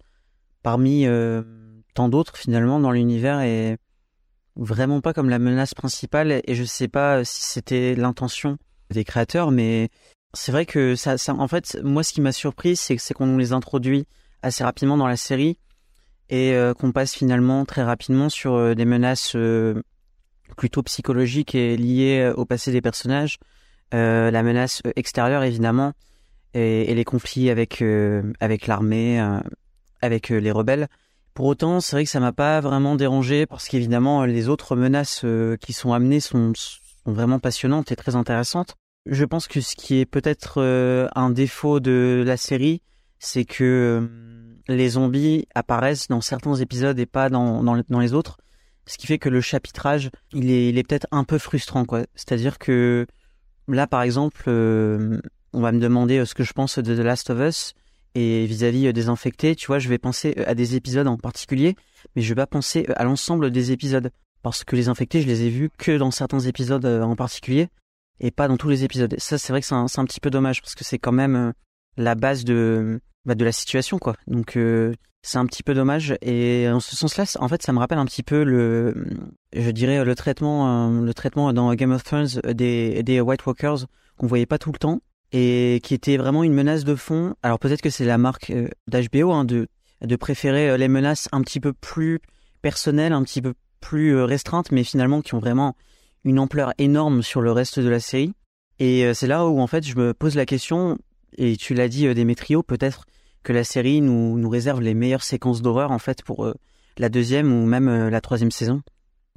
[0.64, 1.44] parmi euh,
[1.94, 3.78] tant d'autres finalement dans l'univers et
[4.56, 6.42] vraiment pas comme la menace principale.
[6.46, 8.58] Et je sais pas si c'était l'intention
[8.90, 9.90] des créateurs, mais
[10.34, 13.54] c'est vrai que ça, en fait, moi, ce qui m'a surpris, c'est qu'on nous les
[13.54, 14.06] introduit
[14.42, 15.58] assez rapidement dans la série
[16.30, 19.82] et euh, qu'on passe finalement très rapidement sur euh, des menaces euh,
[20.58, 23.38] plutôt psychologiques et liées au passé des personnages.
[23.94, 25.94] Euh, la menace euh, extérieure évidemment
[26.54, 29.24] et, les conflits avec euh, avec l'armée,
[30.02, 30.88] avec les rebelles.
[31.34, 35.24] Pour autant, c'est vrai que ça m'a pas vraiment dérangé parce qu'évidemment les autres menaces
[35.62, 38.76] qui sont amenées sont, sont vraiment passionnantes et très intéressantes.
[39.06, 40.62] Je pense que ce qui est peut-être
[41.16, 42.82] un défaut de la série,
[43.20, 44.10] c'est que
[44.68, 48.38] les zombies apparaissent dans certains épisodes et pas dans, dans, dans les autres.
[48.88, 52.04] Ce qui fait que le chapitrage, il est, il est peut-être un peu frustrant, quoi.
[52.16, 53.06] C'est-à-dire que
[53.68, 55.20] là, par exemple, euh,
[55.54, 57.74] on va me demander euh, ce que je pense de The Last of Us
[58.16, 61.76] et vis-à-vis euh, des infectés, tu vois, je vais penser à des épisodes en particulier,
[62.16, 65.44] mais je vais pas penser à l'ensemble des épisodes parce que les infectés, je les
[65.44, 67.68] ai vus que dans certains épisodes en particulier
[68.20, 69.14] et pas dans tous les épisodes.
[69.18, 71.54] Ça, c'est vrai que c'est un, petit peu dommage parce que c'est quand même
[71.98, 74.16] la base de bah, de la situation, quoi.
[74.28, 74.58] Donc
[75.28, 78.06] c'est un petit peu dommage et en ce sens-là, en fait, ça me rappelle un
[78.06, 78.96] petit peu le,
[79.52, 83.88] je dirais le traitement, euh, le traitement dans Game of Thrones des des White Walkers
[84.18, 85.02] qu'on voyait pas tout le temps
[85.34, 87.36] et qui était vraiment une menace de fond.
[87.44, 89.68] Alors peut-être que c'est la marque euh, d'HBO hein, de
[90.02, 92.22] de préférer euh, les menaces un petit peu plus
[92.62, 95.76] personnelles, un petit peu plus restreintes, mais finalement qui ont vraiment
[96.24, 98.34] une ampleur énorme sur le reste de la série.
[98.80, 100.98] Et c'est là où en fait je me pose la question,
[101.38, 103.06] et tu l'as dit Démétrio, peut-être
[103.48, 106.54] que la série nous, nous réserve les meilleures séquences d'horreur en fait pour euh,
[106.98, 108.82] la deuxième ou même euh, la troisième saison.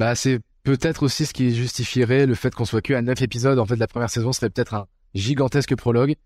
[0.01, 3.61] Bah, c'est peut-être aussi ce qui justifierait le fait qu'on soit que à 9 épisodes.
[3.61, 6.16] En fait, la première saison serait peut-être un gigantesque prologue.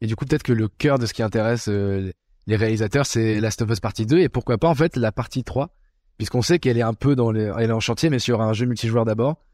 [0.00, 2.12] Et du coup, peut-être que le cœur de ce qui intéresse euh,
[2.46, 4.20] les réalisateurs, c'est Last of Us partie 2.
[4.20, 5.74] Et pourquoi pas, en fait, la partie 3.
[6.18, 8.52] Puisqu'on sait qu'elle est un peu dans les, elle est en chantier, mais sur un
[8.52, 9.44] jeu multijoueur d'abord.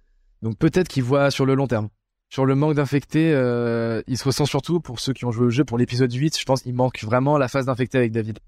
[0.42, 1.88] Donc peut-être qu'ils voient sur le long terme.
[2.30, 5.50] Sur le manque d'infectés, euh, il se ressent surtout pour ceux qui ont joué au
[5.50, 6.38] jeu pour l'épisode 8.
[6.38, 8.38] Je pense qu'il manque vraiment la phase d'infecté avec David.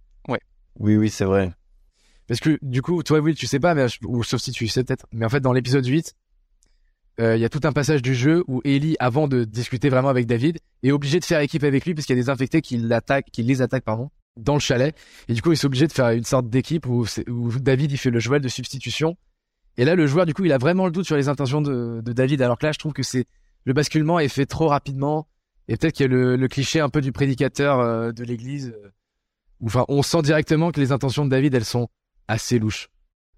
[0.78, 1.52] Oui, oui, c'est vrai.
[2.28, 4.68] Parce que du coup, toi, oui, tu sais pas, mais je- ou sauf si tu
[4.68, 5.06] sais peut-être.
[5.12, 6.14] Mais en fait, dans l'épisode 8,
[7.20, 10.08] euh, il y a tout un passage du jeu où Ellie, avant de discuter vraiment
[10.10, 12.60] avec David, est obligé de faire équipe avec lui parce qu'il y a des infectés
[12.60, 14.94] qui l'attaquent, qui les attaquent, pardon, dans le chalet.
[15.28, 17.04] Et du coup, il est obligé de faire une sorte d'équipe où
[17.60, 19.16] David, il fait le joueur de substitution.
[19.76, 22.00] Et là, le joueur, du coup, il a vraiment le doute sur les intentions de,
[22.04, 22.42] de David.
[22.42, 23.24] Alors que là, je trouve que c'est
[23.64, 25.28] le basculement est fait trop rapidement.
[25.68, 28.74] Et peut-être qu'il y a le, cliché un peu du prédicateur euh, de l'église.
[28.76, 28.90] euh,
[29.64, 31.88] Enfin, on sent directement que les intentions de David, elles sont
[32.28, 32.88] assez louches.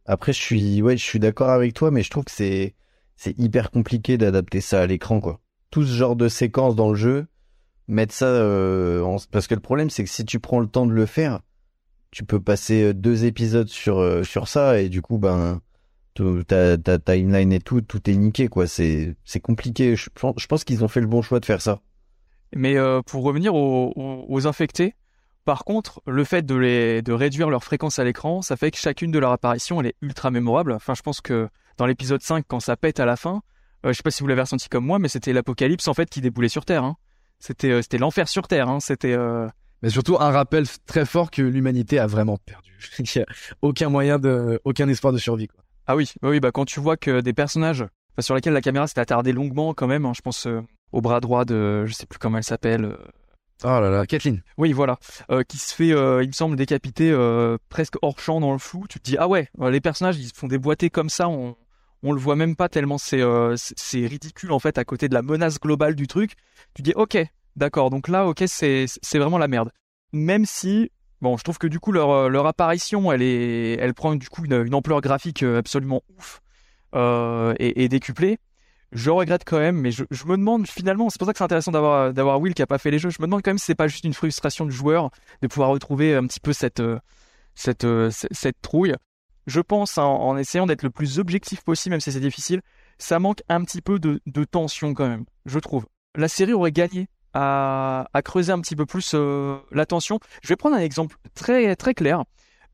[0.06, 2.74] Après, je suis, ouais, je suis d'accord avec toi, mais je trouve que c'est,
[3.16, 5.40] c'est hyper compliqué d'adapter ça à l'écran, quoi.
[5.70, 7.26] Tout ce genre de séquence dans le jeu,
[7.88, 10.86] mettre ça, euh, en- parce que le problème, c'est que si tu prends le temps
[10.86, 11.40] de le faire,
[12.12, 15.60] tu peux passer deux épisodes sur, sur ça, et du coup, ben,
[16.14, 18.66] tout- ta, ta timeline et tout, tout est niqué, quoi.
[18.66, 19.96] C'est, c'est compliqué.
[19.96, 21.80] Je pense, je pense qu'ils ont fait le bon choix de faire ça.
[22.54, 24.94] Mais euh, pour revenir aux, aux- aux infectés,
[25.44, 28.78] par contre, le fait de, les, de réduire leur fréquence à l'écran, ça fait que
[28.78, 30.72] chacune de leurs apparitions, elle est ultra mémorable.
[30.72, 31.48] Enfin, je pense que
[31.78, 33.42] dans l'épisode 5, quand ça pète à la fin,
[33.84, 36.08] euh, je sais pas si vous l'avez ressenti comme moi, mais c'était l'apocalypse en fait
[36.10, 36.84] qui déboulait sur Terre.
[36.84, 36.96] hein.
[37.40, 38.68] C'était euh, c'était l'enfer sur Terre.
[38.68, 38.78] Hein.
[38.78, 39.48] C'était euh,
[39.82, 42.78] Mais surtout un rappel très fort que l'humanité a vraiment perdu.
[43.00, 43.26] Il y a
[43.62, 45.48] aucun moyen de, aucun espoir de survie.
[45.48, 45.61] Quoi.
[45.86, 48.86] Ah oui, oui, bah quand tu vois que des personnages enfin, sur lesquels la caméra
[48.86, 50.06] s'est attardée longuement quand même.
[50.06, 50.60] hein, je pense euh,
[50.92, 52.84] au bras droit de, je sais plus comment elle s'appelle.
[52.84, 52.96] euh,
[53.64, 54.42] Oh là là, Kathleen.
[54.58, 54.98] Oui, voilà,
[55.30, 57.12] euh, qui se fait, euh, il me semble, décapiter
[57.68, 58.86] presque hors champ dans le flou.
[58.88, 61.56] Tu te dis ah ouais, les personnages ils se font déboîter comme ça, on
[62.04, 63.20] on le voit même pas tellement c'est
[63.56, 66.32] c'est- c'est ridicule en fait à côté de la menace globale du truc.
[66.74, 67.16] Tu dis ok,
[67.54, 69.70] d'accord, donc là ok c'est c'est vraiment la merde.
[70.12, 70.90] Même si
[71.22, 74.28] bon, je trouve que du coup leur euh, leur apparition elle est elle prend du
[74.28, 76.42] coup une, ampleur graphique euh, absolument ouf
[76.94, 78.38] euh, et, décuplée.
[78.92, 81.72] Je regrette quand même, mais je, me demande finalement, c'est pour ça que c'est intéressant
[81.72, 83.08] d'avoir d'avoir Will qui a pas fait les jeux.
[83.08, 85.70] Je me demande quand même si c'est pas juste une frustration du joueur de pouvoir
[85.70, 86.82] retrouver un petit peu cette
[87.54, 88.94] cette cette trouille.
[89.46, 92.60] Je pense en, en essayant d'être le plus objectif possible, même si c'est difficile,
[92.98, 95.24] ça manque un petit peu de, de tension quand même.
[95.46, 95.86] Je trouve.
[96.14, 100.18] La série aurait gagné à, à creuser un petit peu plus euh, la tension.
[100.42, 102.24] Je vais prendre un exemple très très clair.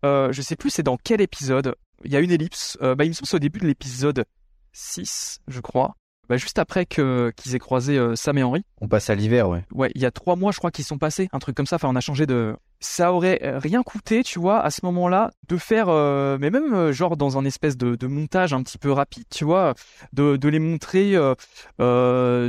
[0.05, 1.75] Euh, je sais plus c'est dans quel épisode.
[2.05, 2.79] Il y a une ellipse.
[2.83, 4.25] Euh, bah, il me semble c'est au début de l'épisode
[4.73, 5.97] 6, je crois.
[6.29, 8.65] Bah, juste après que qu'ils aient croisé euh, Sam et Henry.
[8.81, 9.65] On passe à l'hiver, ouais.
[9.73, 11.77] Ouais, il y a trois mois, je crois, qu'ils sont passés, un truc comme ça.
[11.77, 12.55] Enfin, on a changé de.
[12.81, 16.93] Ça aurait rien coûté, tu vois, à ce moment-là, de faire, euh, mais même euh,
[16.93, 19.75] genre dans un espèce de, de montage un petit peu rapide, tu vois,
[20.13, 21.15] de, de les montrer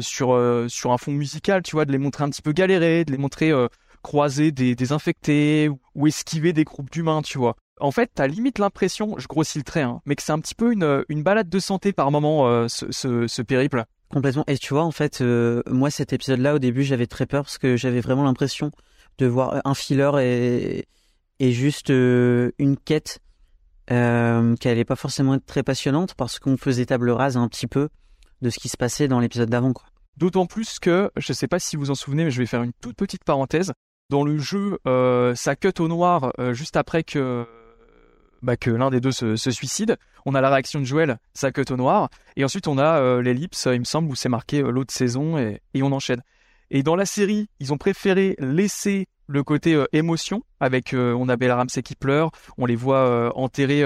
[0.01, 3.11] sur sur un fond musical, tu vois, de les montrer un petit peu galérer, de
[3.11, 3.51] les montrer
[4.01, 7.55] croiser des, des infectés ou, ou esquiver des groupes d'humains, tu vois.
[7.79, 10.55] En fait, t'as limite l'impression, je grossis le trait, hein, mais que c'est un petit
[10.55, 13.83] peu une, une balade de santé par moment, euh, ce, ce, ce périple.
[14.09, 14.43] Complètement.
[14.47, 17.57] Et tu vois, en fait, euh, moi, cet épisode-là, au début, j'avais très peur parce
[17.59, 18.71] que j'avais vraiment l'impression
[19.19, 20.85] de voir un filler et,
[21.39, 23.19] et juste euh, une quête
[23.91, 27.67] euh, qui allait pas forcément être très passionnante parce qu'on faisait table rase un petit
[27.67, 27.89] peu
[28.41, 29.85] de ce qui se passait dans l'épisode d'avant, quoi.
[30.17, 32.73] D'autant plus que, je sais pas si vous en souvenez, mais je vais faire une
[32.81, 33.71] toute petite parenthèse.
[34.09, 37.45] Dans le jeu, euh, ça cut au noir euh, juste après que,
[38.41, 39.97] bah, que l'un des deux se, suicide.
[40.25, 42.09] On a la réaction de Joël, ça cut au noir.
[42.35, 45.37] Et ensuite, on a euh, l'ellipse, il me semble, où c'est marqué euh, l'autre saison
[45.37, 46.21] et, on enchaîne.
[46.71, 51.29] Et dans la série, ils ont préféré laisser le côté euh, émotion avec, euh, on
[51.29, 53.83] a Bella Ramsey qui pleure, on les voit enterrer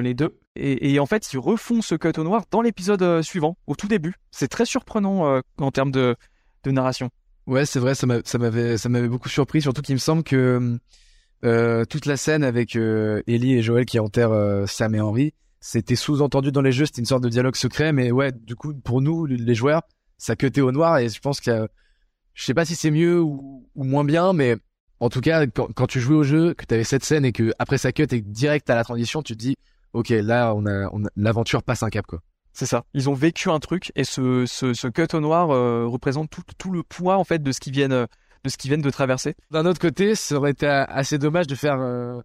[0.00, 0.38] les deux.
[0.56, 4.14] Et, en fait, ils refont ce cut au noir dans l'épisode suivant, au tout début.
[4.30, 6.16] C'est très surprenant en termes de,
[6.64, 7.10] de narration.
[7.46, 10.22] Ouais, c'est vrai, ça m'a- ça m'avait, ça m'avait beaucoup surpris, surtout qu'il me semble
[10.22, 10.78] que
[11.44, 15.34] euh, toute la scène avec euh, Ellie et Joël qui enterrent euh, Sam et Henry,
[15.60, 18.74] c'était sous-entendu dans les jeux, c'était une sorte de dialogue secret, mais ouais, du coup,
[18.74, 19.82] pour nous, les joueurs,
[20.18, 21.68] ça cutait au noir et je pense que
[22.34, 24.56] je sais pas si c'est mieux ou, moins bien, mais
[25.00, 27.52] en tout cas, quand, tu jouais au jeu, que tu avais cette scène et que
[27.58, 29.56] après ça cut et direct à la transition, tu te dis,
[29.92, 32.20] ok, là, on a, l'aventure passe un cap, quoi.
[32.52, 32.84] C'est ça.
[32.94, 36.82] Ils ont vécu un truc et ce, ce, cut au noir euh, représente tout, le
[36.82, 38.06] poids en fait de ce qu'ils viennent,
[38.44, 39.34] de ce qu'ils viennent de traverser.
[39.50, 42.20] D'un autre côté, ça aurait été assez dommage de faire euh,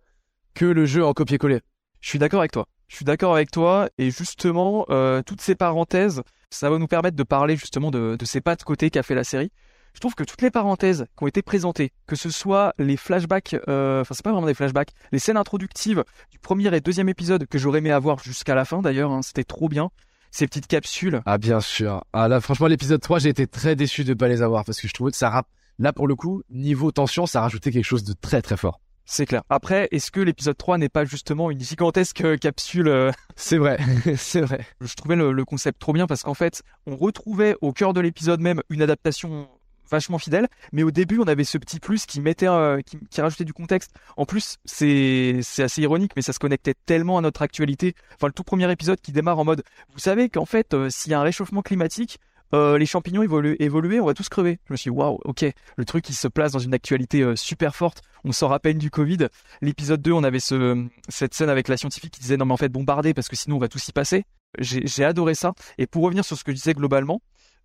[0.54, 1.62] que le jeu en copier-coller.
[2.02, 2.68] Je suis d'accord avec toi.
[2.88, 7.18] Je suis d'accord avec toi et justement euh, toutes ces parenthèses, ça va nous permettre
[7.18, 9.52] de parler justement de, de ces pas de côté qu'a fait la série.
[9.96, 13.56] Je trouve que toutes les parenthèses qui ont été présentées, que ce soit les flashbacks,
[13.70, 17.48] euh, enfin c'est pas vraiment des flashbacks, les scènes introductives du premier et deuxième épisode
[17.48, 19.90] que j'aurais aimé avoir jusqu'à la fin d'ailleurs, hein, c'était trop bien.
[20.32, 22.04] Ces petites capsules, Ah bien sûr.
[22.12, 24.88] Ah là franchement l'épisode 3 j'ai été très déçu de pas les avoir parce que
[24.88, 25.48] je trouvais que ça rap...
[25.80, 28.80] là pour le coup niveau tension ça rajoutait quelque chose de très très fort.
[29.06, 29.44] c'est clair.
[29.50, 33.78] Après, est-ce que l'épisode 3 n'est pas justement une gigantesque euh, capsule euh, C'est vrai,
[34.18, 34.66] c'est vrai.
[34.82, 38.02] Je trouvais le, le concept trop bien parce qu'en fait, on retrouvait au cœur de
[38.02, 39.48] l'épisode même une adaptation
[39.90, 43.22] vachement fidèle, mais au début, on avait ce petit plus qui mettait, euh, qui, qui
[43.22, 43.92] rajoutait du contexte.
[44.18, 47.96] En plus, c'est c'est assez ironique, mais ça se connectait tellement à notre actualité.
[48.16, 51.12] Enfin, le tout premier épisode qui démarre en mode, vous savez qu'en fait, euh, s'il
[51.12, 52.20] y a un réchauffement climatique,
[52.54, 54.60] euh, les champignons évoluent, évoluer, on va tous crever.
[54.68, 57.36] Je me suis dit, waouh, ok, le truc qui se place dans une actualité euh,
[57.36, 58.02] super forte.
[58.24, 59.28] On sort à peine du Covid.
[59.62, 62.58] L'épisode 2, on avait ce, cette scène avec la scientifique qui disait non mais en
[62.58, 64.26] fait bombarder parce que sinon on va tous y passer.
[64.60, 65.54] J'ai adoré ça.
[65.78, 67.22] Et pour revenir sur ce que je disais globalement,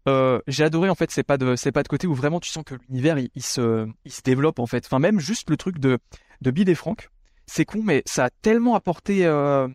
[0.09, 2.64] euh, j'ai adoré en fait ces pas de pas de côté où vraiment tu sens
[2.64, 4.85] que l'univers il, il se il développe en fait.
[4.87, 5.99] Enfin même juste le truc de
[6.40, 7.11] de et Frank,
[7.47, 9.69] c'est con mais ça a tellement apporté à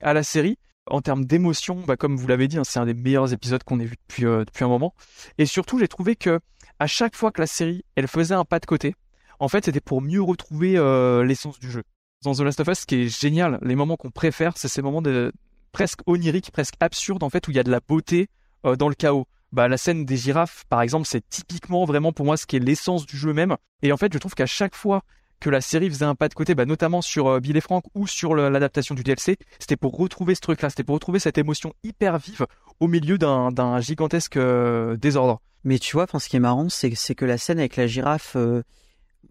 [0.00, 0.58] la série
[0.90, 1.82] en termes d'émotion.
[1.86, 4.26] Bah comme vous l'avez dit, hein, c'est un des meilleurs épisodes qu'on ait vu depuis
[4.26, 4.94] euh, depuis un moment.
[5.38, 6.40] Et surtout j'ai trouvé que
[6.78, 8.94] à chaque fois que la série elle faisait un pas de côté,
[9.40, 11.82] en fait c'était pour mieux retrouver euh, l'essence du jeu.
[12.24, 14.82] Dans The Last of Us, ce qui est génial, les moments qu'on préfère, c'est ces
[14.82, 15.32] moments de
[15.70, 18.28] presque oniriques, presque absurdes en fait où il y a de la beauté
[18.66, 22.26] euh, dans le chaos bah, la scène des girafes, par exemple, c'est typiquement vraiment pour
[22.26, 23.56] moi ce qui est l'essence du jeu même.
[23.82, 25.02] Et en fait, je trouve qu'à chaque fois
[25.40, 27.84] que la série faisait un pas de côté, bah, notamment sur euh, Bill et Frank
[27.94, 31.72] ou sur l'adaptation du DLC, c'était pour retrouver ce truc-là, c'était pour retrouver cette émotion
[31.84, 32.46] hyper vive
[32.80, 35.40] au milieu d'un gigantesque euh, désordre.
[35.64, 38.62] Mais tu vois, ce qui est marrant, c'est que la scène avec la girafe, euh,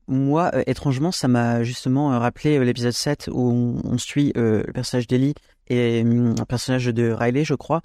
[0.08, 3.50] moi, euh, étrangement, ça m'a justement rappelé l'épisode 7 où
[3.84, 5.34] on, on suit le personnage d'Ellie
[5.68, 7.82] et hum, un personnage de Riley, je crois.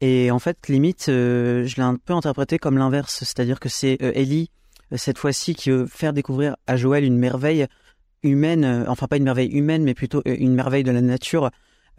[0.00, 4.50] Et en fait, limite, je l'ai un peu interprété comme l'inverse, c'est-à-dire que c'est Ellie,
[4.96, 7.66] cette fois-ci, qui veut faire découvrir à Joël une merveille
[8.22, 11.50] humaine, euh, enfin pas une merveille humaine, mais plutôt euh, une merveille de la nature,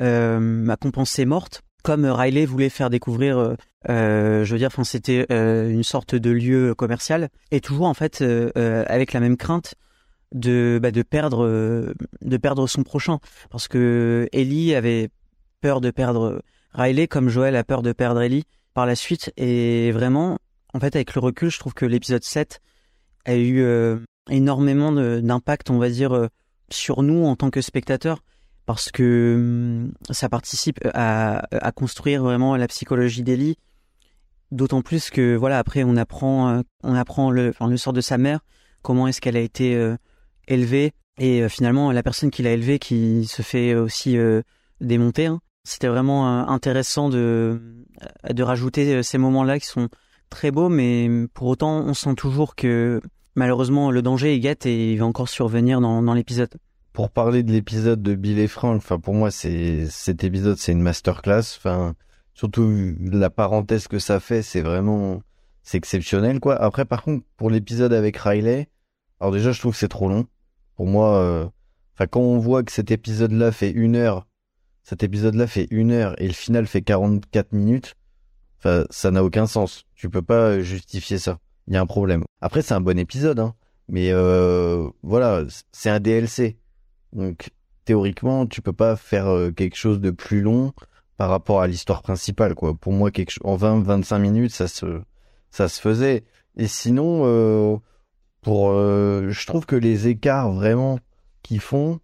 [0.02, 3.56] euh, à compenser morte, comme euh, Riley voulait faire découvrir euh,
[3.90, 7.94] euh, je veux dire, enfin, c'était euh, une sorte de lieu commercial et toujours en
[7.94, 9.76] fait euh, euh, avec la même crainte
[10.34, 13.20] de bah, de perdre euh, de perdre son prochain.
[13.50, 15.10] Parce que Ellie avait
[15.62, 19.92] peur de perdre Riley comme Joël a peur de perdre Ellie par la suite et
[19.92, 20.38] vraiment
[20.74, 22.62] en fait avec le recul je trouve que l'épisode 7
[23.26, 26.28] a eu euh, énormément d'impact on va dire euh,
[26.70, 28.24] sur nous en tant que spectateurs
[28.66, 33.58] parce que hum, ça participe à, à construire vraiment la psychologie d'Ellie
[34.52, 38.42] D'autant plus que voilà après on apprend euh, on apprend le sort de sa mère
[38.82, 39.96] comment est-ce qu'elle a été euh,
[40.48, 44.42] élevée et euh, finalement la personne qui l'a élevée qui se fait aussi euh,
[44.80, 45.28] démonter.
[45.28, 45.40] hein.
[45.64, 47.62] C'était vraiment euh, intéressant de
[48.28, 49.90] euh, de rajouter euh, ces moments-là qui sont
[50.32, 53.02] très beaux mais pour autant on sent toujours que
[53.36, 56.50] malheureusement le danger est guette et il va encore survenir dans l'épisode.
[56.94, 60.72] Pour parler de l'épisode de Bill et Frank, enfin pour moi c'est cet épisode c'est
[60.72, 61.56] une masterclass.
[61.58, 61.94] Enfin
[62.34, 65.22] surtout la parenthèse que ça fait, c'est vraiment
[65.62, 66.56] c'est exceptionnel quoi.
[66.56, 68.68] Après par contre pour l'épisode avec Riley,
[69.20, 70.26] alors déjà je trouve que c'est trop long.
[70.76, 71.48] Pour moi, euh,
[72.08, 74.28] quand on voit que cet épisode-là fait une heure,
[74.84, 77.96] cet épisode-là fait une heure et le final fait 44 minutes,
[78.90, 79.86] ça n'a aucun sens.
[79.96, 81.40] Tu peux pas justifier ça.
[81.68, 82.24] Il y a un problème.
[82.42, 83.56] Après c'est un bon épisode, hein.
[83.88, 86.58] Mais euh, voilà, c'est un DLC.
[87.14, 87.50] Donc
[87.86, 90.74] théoriquement, tu peux pas faire euh, quelque chose de plus long
[91.18, 92.74] par rapport à l'histoire principale quoi.
[92.74, 95.02] Pour moi quelque en 20 25 minutes, ça se
[95.50, 96.24] ça se faisait.
[96.58, 97.78] Et sinon euh,
[98.42, 101.00] pour euh, je trouve que les écarts vraiment
[101.44, 102.00] qu'ils font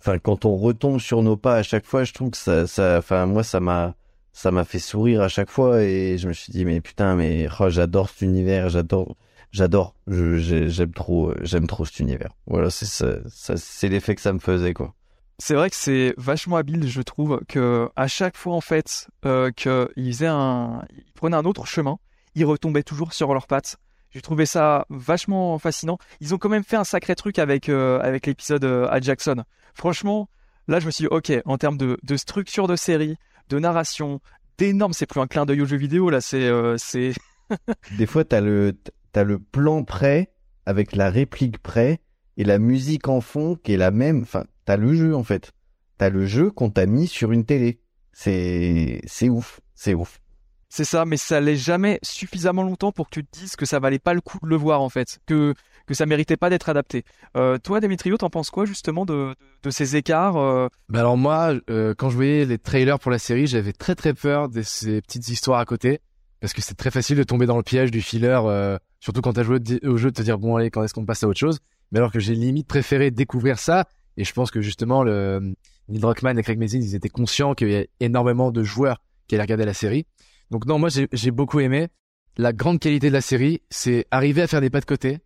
[0.00, 2.98] enfin quand on retombe sur nos pas à chaque fois, je trouve que ça ça
[2.98, 3.96] enfin moi ça m'a
[4.38, 7.48] ça m'a fait sourire à chaque fois et je me suis dit mais putain mais
[7.58, 9.16] oh, j'adore cet univers, j'adore
[9.50, 12.30] j'adore, j'aime trop j'aime trop cet univers.
[12.46, 12.86] Voilà, c'est
[13.26, 14.94] c'est l'effet que ça me faisait quoi.
[15.40, 19.50] C'est vrai que c'est vachement habile, je trouve, que à chaque fois en fait euh,
[19.50, 21.98] qu'ils un, ils prenaient un autre chemin,
[22.36, 23.76] ils retombaient toujours sur leurs pattes.
[24.10, 25.98] J'ai trouvé ça vachement fascinant.
[26.20, 29.42] Ils ont quand même fait un sacré truc avec euh, avec l'épisode euh, à Jackson.
[29.74, 30.28] Franchement,
[30.68, 33.16] là je me suis dit ok, en termes de structure de série,
[33.48, 34.20] de narration,
[34.58, 37.14] d'énormes, c'est plus un clin d'œil au jeu vidéo là, c'est euh, c'est
[37.98, 38.76] Des fois t'as le
[39.12, 40.30] t'as le plan prêt
[40.66, 42.00] avec la réplique prêt
[42.36, 44.22] et la musique en fond qui est la même.
[44.22, 45.52] Enfin, t'as le jeu en fait.
[45.96, 47.80] T'as le jeu qu'on t'a mis sur une télé.
[48.12, 50.20] C'est c'est ouf, c'est ouf.
[50.68, 53.78] C'est ça, mais ça l'est jamais suffisamment longtemps pour que tu te dises que ça
[53.80, 55.54] valait pas le coup de le voir en fait, que
[55.88, 57.04] que ça méritait pas d'être adapté.
[57.36, 61.54] Euh, toi, Demetrio, t'en penses quoi justement de, de, ces écarts euh, Bah alors moi,
[61.70, 65.00] euh, quand je voyais les trailers pour la série, j'avais très très peur de ces
[65.00, 66.00] petites histoires à côté,
[66.40, 69.32] parce que c'est très facile de tomber dans le piège du filler, euh, surtout quand
[69.32, 71.40] t'as joué au jeu, de te dire bon allez, quand est-ce qu'on passe à autre
[71.40, 71.58] chose?
[71.90, 73.86] Mais alors que j'ai limite préféré découvrir ça,
[74.18, 75.54] et je pense que justement le
[75.88, 79.34] Neil Druckmann et Craig Mazin, ils étaient conscients qu'il y a énormément de joueurs qui
[79.34, 80.06] allaient regarder la série.
[80.50, 81.88] Donc non, moi j'ai j'ai beaucoup aimé.
[82.36, 85.18] La grande qualité de la série, c'est arriver à faire des pas de côté,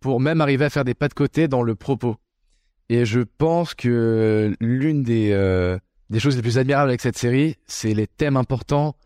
[0.00, 2.16] pour même arriver à faire des pas de côté dans le propos.
[2.88, 5.78] Et je pense que l'une des, euh,
[6.08, 8.96] des choses les plus admirables avec cette série, c'est les thèmes importants,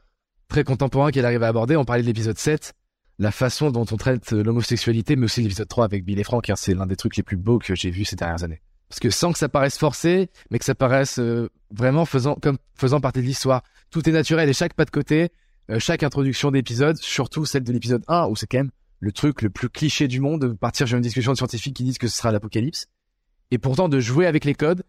[0.49, 1.77] très contemporains qu'elle arrive à aborder.
[1.77, 2.73] On parlait de l'épisode 7,
[3.19, 6.57] la façon dont on traite l'homosexualité, mais aussi l'épisode 3 avec Bill et Frank, hein,
[6.57, 8.63] c'est l'un des trucs les plus beaux que j'ai vus ces dernières années.
[8.89, 12.59] Parce que sans que ça paraisse forcé, mais que ça paraisse euh, vraiment faisant, comme
[12.77, 13.63] faisant partie de l'histoire.
[13.91, 15.31] Tout est naturel et chaque pas de côté,
[15.71, 18.71] euh, chaque introduction d'épisode, surtout celle de l'épisode 1, où c'est quand même
[19.05, 21.85] le truc le plus cliché du monde, de partir sur une discussion de scientifiques qui
[21.85, 22.87] disent que ce sera l'apocalypse.
[23.51, 24.83] Et pourtant, de jouer avec les codes,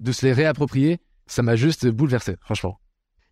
[0.00, 0.98] de se les réapproprier,
[1.28, 2.80] ça m'a juste bouleversé, franchement.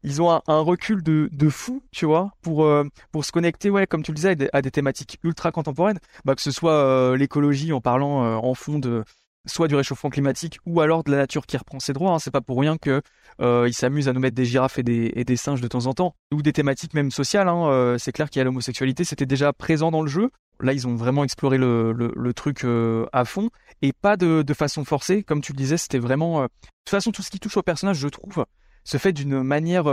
[0.04, 3.88] ils ont un, recul de, de fou, tu vois, pour euh, pour se connecter, ouais,
[3.88, 6.72] comme tu le disais, à des, à des thématiques ultra contemporaines, bah, que ce soit
[6.72, 9.02] euh, l'écologie en parlant euh, en fond de
[9.48, 12.12] soit du réchauffement climatique ou alors de la nature qui reprend ses droits.
[12.12, 12.18] Hein.
[12.18, 13.02] C'est pas pour rien que
[13.40, 16.14] euh, ils s'amusent à nous mettre des girafes et des, singes de temps en temps,
[16.32, 17.48] ou des thématiques même sociales.
[17.48, 17.68] Hein.
[17.68, 20.30] Euh, c'est clair qu'il y a l'homosexualité, c'était déjà présent dans le jeu.
[20.60, 25.22] Là, ils ont vraiment exploré le, truc euh, à fond et pas de, façon forcée,
[25.22, 25.76] comme tu le disais.
[25.76, 28.44] C'était vraiment, de toute façon, tout ce qui touche au personnage, je trouve,
[28.84, 29.84] se fait d'une manière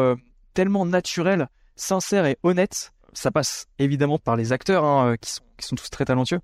[0.53, 2.91] tellement naturelle, sincère et honnête.
[3.13, 6.39] Ça passe évidemment par les acteurs hein, qui sont tous très talentueux,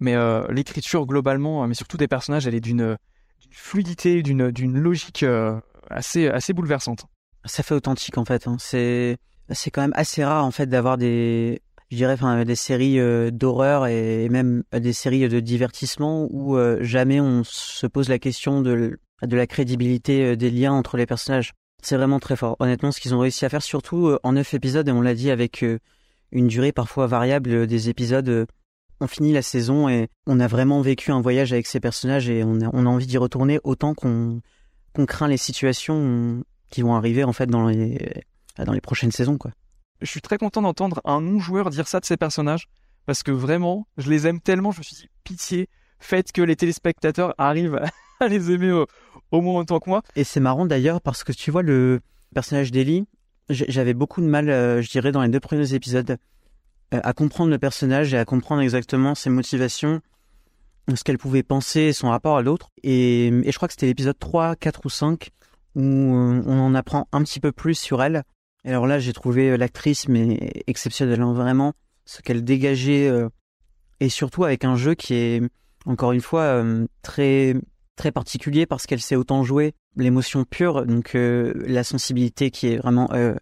[0.00, 2.96] mais euh, l'écriture globalement, euh, mais surtout des personnages, elle est d'une
[3.40, 5.58] d'une fluidité, d'une logique euh,
[5.90, 7.06] assez assez bouleversante.
[7.44, 8.46] ça fait authentique en fait.
[8.48, 8.56] hein.
[8.58, 9.18] C'est
[9.50, 13.30] c'est quand même assez rare en fait d'avoir des je dirais enfin des séries euh,
[13.30, 18.62] d'horreur et même des séries de divertissement où euh, jamais on se pose la question
[18.62, 21.52] de de la crédibilité euh, des liens entre les personnages.
[21.82, 22.56] C'est vraiment très fort.
[22.60, 25.14] Honnêtement, ce qu'ils ont réussi à faire, surtout euh, en neuf épisodes, et on l'a
[25.14, 25.78] dit avec euh,
[26.32, 28.46] une durée parfois variable euh, des épisodes.
[29.00, 32.44] On finit la saison et on a vraiment vécu un voyage avec ces personnages et
[32.44, 34.40] on a, on a envie d'y retourner autant qu'on
[35.06, 38.22] craint les situations qui vont arriver en fait dans les
[38.64, 39.50] dans les prochaines saisons quoi.
[40.00, 42.68] Je suis très content d'entendre un non-joueur dire ça de ses personnages
[43.06, 44.72] parce que vraiment, je les aime tellement.
[44.72, 45.68] Je me suis dit pitié,
[45.98, 47.80] faites que les téléspectateurs arrivent
[48.20, 48.86] à les aimer au,
[49.30, 50.02] au moins autant que moi.
[50.16, 52.00] Et c'est marrant d'ailleurs parce que tu vois le
[52.34, 53.06] personnage d'Ellie,
[53.50, 56.16] j'avais beaucoup de mal, euh, je dirais, dans les deux premiers épisodes,
[56.90, 60.00] à comprendre le personnage et à comprendre exactement ses motivations,
[60.94, 62.70] ce qu'elle pouvait penser, son rapport à l'autre.
[62.82, 65.30] Et, je crois que c'était l'épisode 3, 4 ou 5
[65.74, 68.22] où euh, on en apprend un petit peu plus sur elle.
[68.64, 71.72] Et alors là, j'ai trouvé euh, l'actrice mais exceptionnelle, vraiment,
[72.04, 73.28] ce qu'elle dégageait, euh,
[74.00, 75.42] et surtout avec un jeu qui est,
[75.84, 77.54] encore une fois, euh, très
[77.96, 82.76] très particulier parce qu'elle sait autant jouer l'émotion pure, donc euh, la sensibilité qui est
[82.76, 83.34] vraiment euh,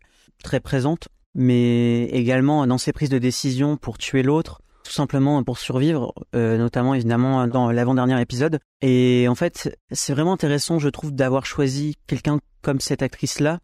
[0.44, 5.58] très présente, mais également dans ses prises de décision pour tuer l'autre, tout simplement pour
[5.58, 8.58] survivre, euh, notamment évidemment dans l'avant-dernier épisode.
[8.80, 13.60] Et en fait, c'est vraiment intéressant, je trouve, d'avoir choisi quelqu'un comme cette actrice-là,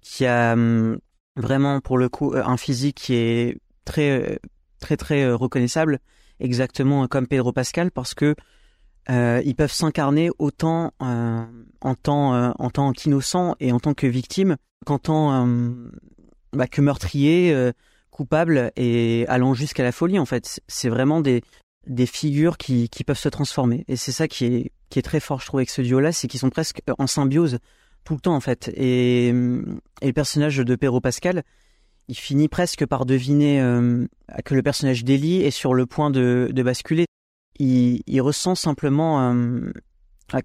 [0.00, 0.98] qui a hum,
[1.36, 4.36] vraiment pour le coup un physique qui est très euh,
[4.80, 6.00] très très euh, reconnaissable,
[6.40, 8.34] exactement comme Pedro Pascal, parce que
[9.08, 11.44] euh, ils peuvent s'incarner autant euh,
[11.80, 15.70] en tant euh, en tant qu'innocent et en tant que victime qu'en tant euh,
[16.56, 17.72] bah, que meurtrier, euh,
[18.10, 20.18] coupable et allant jusqu'à la folie.
[20.18, 21.42] En fait, c'est vraiment des
[21.86, 23.84] des figures qui qui peuvent se transformer.
[23.88, 26.28] Et c'est ça qui est qui est très fort, je trouve, avec ce duo-là, c'est
[26.28, 27.58] qu'ils sont presque en symbiose
[28.04, 28.70] tout le temps en fait.
[28.74, 31.42] Et, et le personnage de Pedro Pascal,
[32.08, 34.06] il finit presque par deviner euh,
[34.44, 37.06] que le personnage d'Ellie est sur le point de, de basculer
[37.58, 39.70] il, il ressent simplement euh,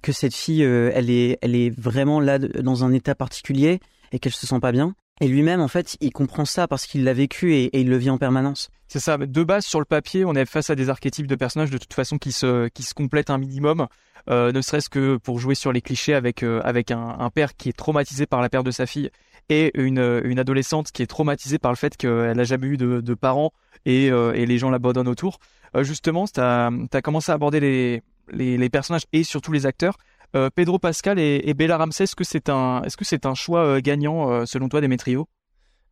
[0.01, 3.79] que cette fille, euh, elle est, elle est vraiment là dans un état particulier
[4.11, 4.95] et qu'elle se sent pas bien.
[5.21, 8.09] Et lui-même, en fait, il comprend ça parce qu'il l'a vécu et, il le vit
[8.09, 8.69] en permanence.
[8.87, 9.19] C'est ça.
[9.19, 11.93] De base, sur le papier, on est face à des archétypes de personnages de toute
[11.93, 13.87] façon qui se, qui se complètent un minimum,
[14.29, 17.69] euh, ne serait-ce que pour jouer sur les clichés avec, euh, avec un, père qui
[17.69, 19.11] est traumatisé par la perte de sa fille
[19.49, 23.13] et une, une adolescente qui est traumatisée par le fait qu'elle n'a jamais eu de,
[23.13, 23.53] parents
[23.85, 25.37] et, euh, et les gens l'abandonnent autour.
[25.81, 26.71] Justement, tu as,
[27.03, 28.01] commencé à aborder les,
[28.31, 29.97] les, les personnages et surtout les acteurs.
[30.35, 33.81] Euh, Pedro Pascal et, Bella Ramsey, est-ce que c'est un, que c'est un choix euh,
[33.81, 35.27] gagnant euh, selon toi, Demetrio?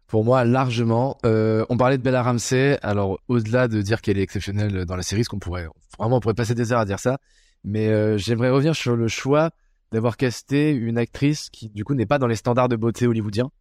[0.07, 1.17] Pour moi, largement.
[1.23, 2.79] On parlait de Bella Ramsey.
[2.81, 5.67] Alors, au-delà de dire qu'elle est exceptionnelle dans la série, ce qu'on pourrait
[5.99, 7.19] vraiment on pourrait passer des heures à dire ça,
[7.63, 9.51] mais j'aimerais revenir sur le choix
[9.91, 13.51] d'avoir casté une actrice qui, du coup, n'est pas dans les standards de beauté hollywoodiens,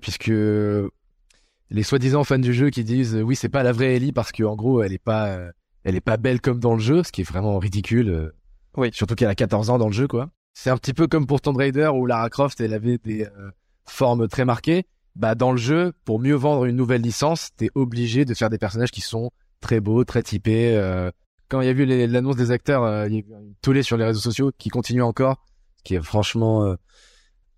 [0.00, 4.32] puisque les soi-disant fans du jeu qui disent oui, c'est pas la vraie Ellie parce
[4.32, 5.38] que en gros, elle est pas,
[5.84, 8.32] Elle est pas belle comme dans le jeu, ce qui est vraiment ridicule.
[8.76, 8.90] Oui.
[8.92, 10.30] Surtout qu'elle a 14 ans dans le jeu, quoi.
[10.54, 13.50] C'est un petit peu comme pour Tomb Raider où Lara Croft, elle avait des euh,
[13.86, 14.84] formes très marquées.
[15.16, 18.58] Bah, dans le jeu, pour mieux vendre une nouvelle licence, t'es obligé de faire des
[18.58, 20.74] personnages qui sont très beaux, très typés.
[20.76, 21.10] euh.
[21.48, 23.82] Quand il y a les- l'annonce des acteurs, euh, il y a eu une tollée
[23.82, 25.44] sur les réseaux sociaux qui continue encore,
[25.82, 26.76] qui est franchement euh,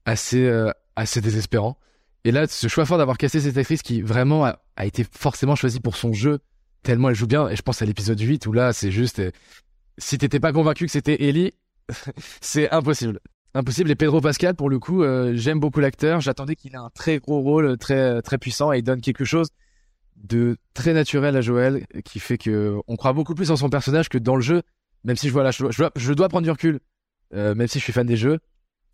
[0.04, 0.50] assez
[0.96, 1.78] assez désespérant.
[2.24, 5.56] Et là, ce choix fort d'avoir cassé cette actrice qui vraiment a, a été forcément
[5.56, 6.38] choisie pour son jeu,
[6.82, 7.48] tellement elle joue bien.
[7.48, 9.20] Et je pense à l'épisode 8 où là, c'est juste,
[10.02, 11.52] si t'étais pas convaincu que c'était Ellie,
[12.40, 13.20] c'est impossible.
[13.54, 13.90] Impossible.
[13.90, 16.20] Et Pedro Pascal, pour le coup, euh, j'aime beaucoup l'acteur.
[16.20, 19.48] J'attendais qu'il ait un très gros rôle, très très puissant, et il donne quelque chose
[20.16, 24.08] de très naturel à Joël, qui fait que on croit beaucoup plus en son personnage
[24.08, 24.62] que dans le jeu.
[25.04, 26.80] Même si je vois là, je dois, prendre du recul.
[27.34, 28.38] Euh, même si je suis fan des jeux,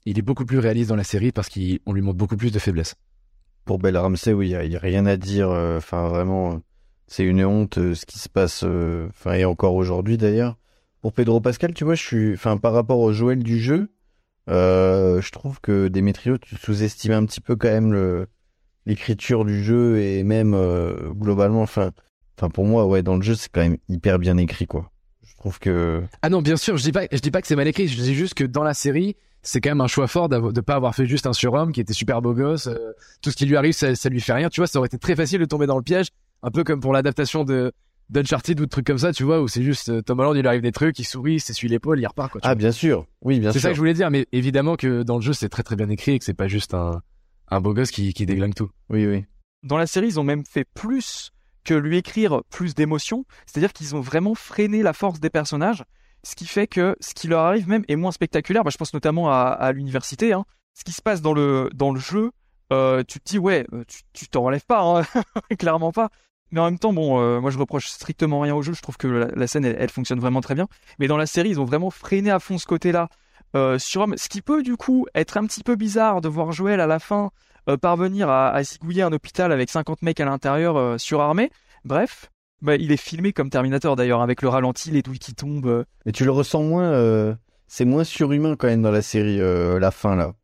[0.07, 2.59] il est beaucoup plus réaliste dans la série parce qu'on lui montre beaucoup plus de
[2.59, 2.95] faiblesses.
[3.65, 5.51] Pour Bella Ramsey, oui, il n'y a, rien à dire.
[5.51, 6.59] euh, Enfin, vraiment, euh,
[7.07, 8.63] c'est une honte euh, ce qui se passe.
[8.65, 10.57] euh, Enfin, et encore aujourd'hui d'ailleurs.
[11.01, 12.33] Pour Pedro Pascal, tu vois, je suis.
[12.35, 13.91] Enfin, par rapport au Joël du jeu,
[14.49, 18.27] euh, je trouve que Demetrio, tu sous-estimes un petit peu quand même
[18.89, 21.63] l'écriture du jeu et même euh, globalement.
[21.63, 21.93] Enfin,
[22.37, 24.91] enfin, pour moi, ouais, dans le jeu, c'est quand même hyper bien écrit, quoi.
[25.23, 26.03] Je trouve que.
[26.23, 27.87] Ah non, bien sûr, je dis pas, je dis pas que c'est mal écrit.
[27.87, 30.75] Je dis juste que dans la série, c'est quand même un choix fort de pas
[30.75, 32.67] avoir fait juste un surhomme qui était super beau gosse.
[32.67, 32.93] euh,
[33.23, 34.49] tout ce qui lui arrive, ça, ça lui fait rien.
[34.49, 36.09] Tu vois, ça aurait été très facile de tomber dans le piège,
[36.43, 37.73] un peu comme pour l'adaptation de
[38.11, 40.41] d'Uncharted ou de trucs comme ça, tu vois, où c'est juste euh, Tom Holland, il
[40.41, 42.31] lui arrive des trucs, il sourit, il s'essuie l'épaule, il repart.
[42.33, 42.55] Quoi, tu Ah, vois.
[42.57, 43.07] bien sûr.
[43.23, 43.63] Oui, bien c'est sûr.
[43.65, 45.89] ça que je voulais dire, mais évidemment que dans le jeu, c'est très très bien
[45.91, 47.03] écrit et que c'est pas juste un
[47.51, 48.71] un beau gosse qui qui déglingue tout.
[48.91, 49.25] Oui, oui.
[49.63, 51.31] Dans la série, ils ont même fait plus
[51.65, 53.25] que lui écrire plus d'émotions.
[53.47, 55.85] C'est-à-dire qu'ils ont vraiment freiné la force des personnages,
[56.25, 58.65] ce qui fait que ce qui leur arrive même est moins spectaculaire.
[58.65, 60.33] Bah, je pense notamment à, à l'université.
[60.33, 60.45] Hein.
[60.75, 62.31] Ce qui se passe dans le dans le jeu,
[62.73, 65.03] euh, tu te dis ouais, euh, tu tu t'en relèves pas, hein.
[65.59, 66.11] clairement pas.
[66.51, 68.73] Mais en même temps, bon, euh, moi je reproche strictement rien au jeu.
[68.73, 70.69] Je trouve que la, scène elle, fonctionne vraiment très bien.
[70.99, 73.09] Mais dans la série, ils ont vraiment freiné à fond ce côté-là.
[73.57, 76.81] Euh, sur ce qui peut du coup être un petit peu bizarre de voir Joël
[76.81, 77.31] à la fin
[77.71, 81.51] euh, parvenir à, à zigouiller un hôpital avec 50 mecs à l'intérieur euh, surarmés.
[81.85, 82.31] Bref,
[82.61, 85.85] bah, il est filmé comme Terminator d'ailleurs, avec le ralenti, les douilles qui tombent.
[86.05, 87.37] Mais tu le ressens moins,
[87.67, 90.35] c'est moins surhumain quand même dans la série, la fin là.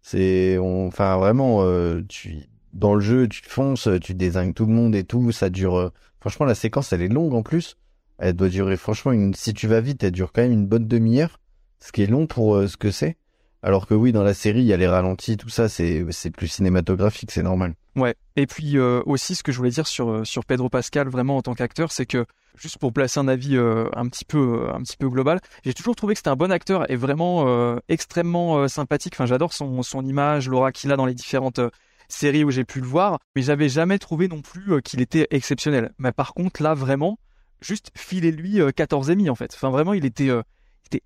[0.00, 1.62] C'est, enfin vraiment,
[2.08, 2.38] tu,
[2.78, 5.76] dans le jeu, tu fonces, tu désignes tout le monde et tout, ça dure.
[5.76, 7.76] euh, franchement, la séquence, elle est longue en plus.
[8.18, 11.38] Elle doit durer, franchement, si tu vas vite, elle dure quand même une bonne demi-heure,
[11.80, 13.16] ce qui est long pour euh, ce que c'est.
[13.62, 16.46] Alors que oui, dans la série, il y a les ralentis, tout ça, c'est, plus
[16.46, 17.74] cinématographique, c'est normal.
[17.96, 18.14] Ouais.
[18.36, 21.36] Et puis euh, aussi, ce que je voulais dire sur euh, sur Pedro Pascal, vraiment
[21.36, 22.24] en tant qu'acteur, c'est que
[22.54, 25.74] juste pour placer un avis euh, un petit peu euh, un petit peu global, j'ai
[25.74, 29.14] toujours trouvé que c'était un bon acteur et vraiment euh, extrêmement euh, sympathique.
[29.16, 31.70] Enfin, j'adore son son image, l'aura qu'il a dans les différentes euh,
[32.08, 35.26] séries où j'ai pu le voir, mais j'avais jamais trouvé non plus euh, qu'il était
[35.30, 35.92] exceptionnel.
[35.98, 37.18] Mais par contre, là, vraiment,
[37.60, 39.52] juste filez-lui euh, 14 émis en fait.
[39.54, 40.42] Enfin, vraiment, il était euh,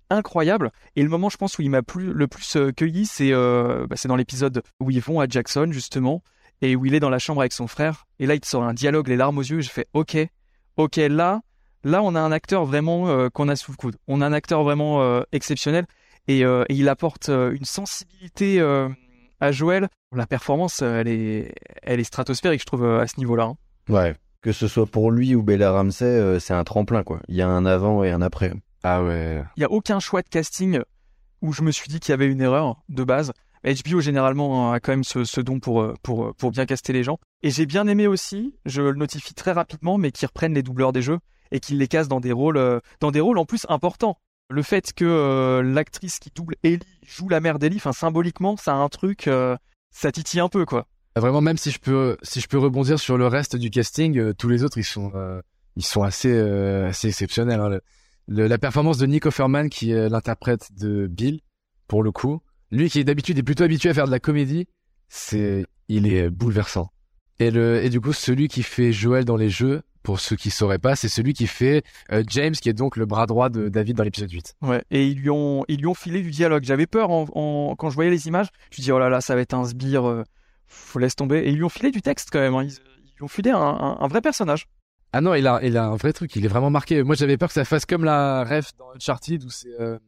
[0.09, 0.71] incroyable.
[0.95, 3.85] Et le moment, je pense, où il m'a plus, le plus euh, cueilli, c'est euh,
[3.87, 6.23] bah, c'est dans l'épisode où ils vont à Jackson, justement,
[6.61, 8.05] et où il est dans la chambre avec son frère.
[8.19, 9.61] Et là, il te sort un dialogue, les larmes aux yeux.
[9.61, 10.17] Je fais OK,
[10.77, 11.41] OK, là,
[11.83, 13.97] là, on a un acteur vraiment euh, qu'on a sous le coude.
[14.07, 15.85] On a un acteur vraiment euh, exceptionnel.
[16.27, 18.87] Et, euh, il apporte euh, une sensibilité euh,
[19.43, 19.87] à Joël.
[20.15, 23.43] La performance, euh, elle est, elle est stratosphérique, je trouve, euh, à ce niveau-là.
[23.43, 23.55] hein.
[23.89, 24.15] Ouais.
[24.41, 27.19] Que ce soit pour lui ou Bella Ramsey, euh, c'est un tremplin quoi.
[27.29, 28.53] Il y a un avant et un après.
[28.83, 29.41] Ah ouais.
[29.55, 30.81] Il n'y a aucun choix de casting
[31.41, 33.31] où je me suis dit qu'il y avait une erreur de base.
[33.63, 37.19] HBO généralement a quand même ce, ce don pour, pour, pour bien caster les gens.
[37.41, 40.91] Et j'ai bien aimé aussi, je le notifie très rapidement, mais qu'ils reprennent les doubleurs
[40.91, 41.19] des jeux
[41.51, 44.17] et qu'ils les cassent dans des rôles, dans des rôles en plus importants.
[44.49, 48.75] Le fait que euh, l'actrice qui double Ellie joue la mère d'Ellie, symboliquement, ça a
[48.77, 49.55] un truc, euh,
[49.91, 50.87] ça titille un peu quoi.
[51.15, 54.17] Ah, Vraiment, même si je peux, si je peux rebondir sur le reste du casting,
[54.17, 55.41] euh, tous les autres, ils sont, euh,
[55.75, 57.59] ils sont assez, assez exceptionnels.
[57.59, 57.79] hein.
[58.27, 61.41] La performance de Nick Offerman, qui est l'interprète de Bill,
[61.87, 62.41] pour le coup,
[62.71, 64.67] lui qui d'habitude est plutôt habitué à faire de la comédie,
[65.09, 66.89] c'est, il est bouleversant.
[67.39, 70.51] Et le, et du coup, celui qui fait Joël dans les jeux, pour ceux qui
[70.51, 73.69] sauraient pas, c'est celui qui fait euh, James, qui est donc le bras droit de
[73.69, 74.55] David dans l'épisode 8.
[74.61, 74.83] Ouais.
[74.91, 76.63] Et ils lui ont, ils lui ont filé du dialogue.
[76.63, 78.47] J'avais peur en, en- quand je voyais les images.
[78.71, 80.07] Je me dis oh là là, ça va être un sbire.
[80.07, 80.23] euh,
[80.67, 81.39] faut laisse tomber.
[81.39, 82.53] Et ils lui ont filé du texte quand même.
[82.55, 82.63] hein.
[82.63, 82.71] Ils,
[83.05, 84.67] ils lui ont filé un, un- un vrai personnage.
[85.13, 87.03] Ah non, il a, il a un vrai truc, il est vraiment marqué.
[87.03, 89.99] Moi, j'avais peur que ça fasse comme la ref dans Uncharted où c'est euh,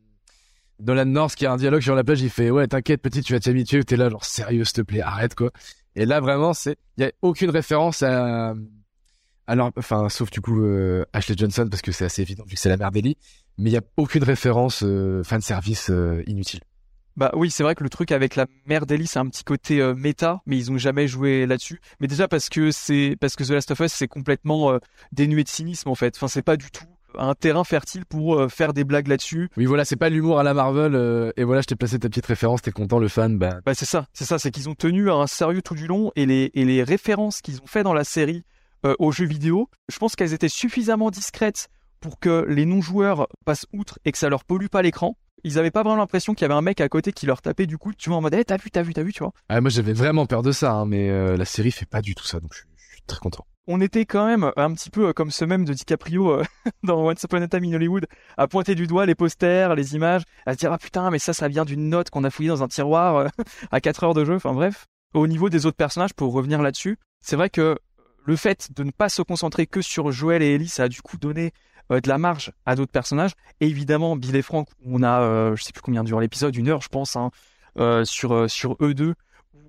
[0.80, 3.34] Nolan North qui a un dialogue sur la plage, il fait ouais, t'inquiète, petit, tu
[3.34, 3.84] vas t'habituer.
[3.84, 5.52] T'es là, genre sérieux, s'il te plaît, arrête quoi.
[5.96, 8.54] Et là, vraiment, c'est, il y a aucune référence à,
[9.48, 12.60] alors, enfin, sauf du coup euh, Ashley Johnson parce que c'est assez évident vu que
[12.60, 13.18] c'est la mère d'Ellie,
[13.58, 16.62] mais il y a aucune référence euh, fan service euh, inutile.
[17.18, 19.80] Bah oui, c'est vrai que le truc avec la mère d'Ellie, c'est un petit côté
[19.80, 21.80] euh, méta, mais ils ont jamais joué là-dessus.
[22.02, 24.80] Mais déjà parce que c'est parce que The Last of Us, c'est complètement euh,
[25.14, 26.16] dénué de cynisme en fait.
[26.18, 26.84] Enfin, c'est pas du tout
[27.18, 29.48] un terrain fertile pour euh, faire des blagues là-dessus.
[29.56, 31.32] Oui, voilà, c'est pas l'humour à la Marvel.
[31.38, 33.38] et voilà, je t'ai placé ta petite référence, t'es content, le fan.
[33.38, 35.88] Bah, Bah c'est ça, c'est ça, c'est qu'ils ont tenu à un sérieux tout du
[35.88, 38.44] long et les, et les références qu'ils ont fait dans la série
[38.86, 41.70] euh, aux jeux vidéo, je pense qu'elles étaient suffisamment discrètes
[42.00, 45.18] pour que les non-joueurs passent outre et que ça leur pollue pas l'écran.
[45.44, 47.68] Ils avaient pas vraiment l'impression qu'il y avait un mec à côté qui leur tapait
[47.68, 49.32] du coup, tu vois, en mode, eh, t'as vu, t'as vu, t'as vu, tu vois.
[49.50, 52.16] ah, moi j'avais vraiment peur de ça, hein, mais euh, la série fait pas du
[52.16, 53.46] tout ça, donc je suis, je suis très content.
[53.68, 56.44] On était quand même un petit peu euh, comme ce même de DiCaprio euh,
[56.84, 58.06] dans Once Upon a Time in Hollywood,
[58.38, 61.34] à pointer du doigt les posters, les images, à se dire, ah putain, mais ça,
[61.34, 63.28] ça vient d'une note qu'on a fouillée dans un tiroir euh,
[63.72, 64.86] à 4 heures de jeu, enfin bref.
[65.16, 67.78] Au niveau des autres personnages, pour revenir là-dessus, c'est vrai que
[68.26, 71.02] le fait de ne pas se concentrer que sur Joël et Ellie, ça a du
[71.02, 71.52] coup donné
[71.92, 73.34] euh, de la marge à d'autres personnages.
[73.62, 76.68] Et évidemment, Bill et Frank, on a, euh, je sais plus combien dure l'épisode, une
[76.70, 77.30] heure, je pense, hein,
[77.78, 78.34] euh, sur
[78.82, 79.14] eux deux,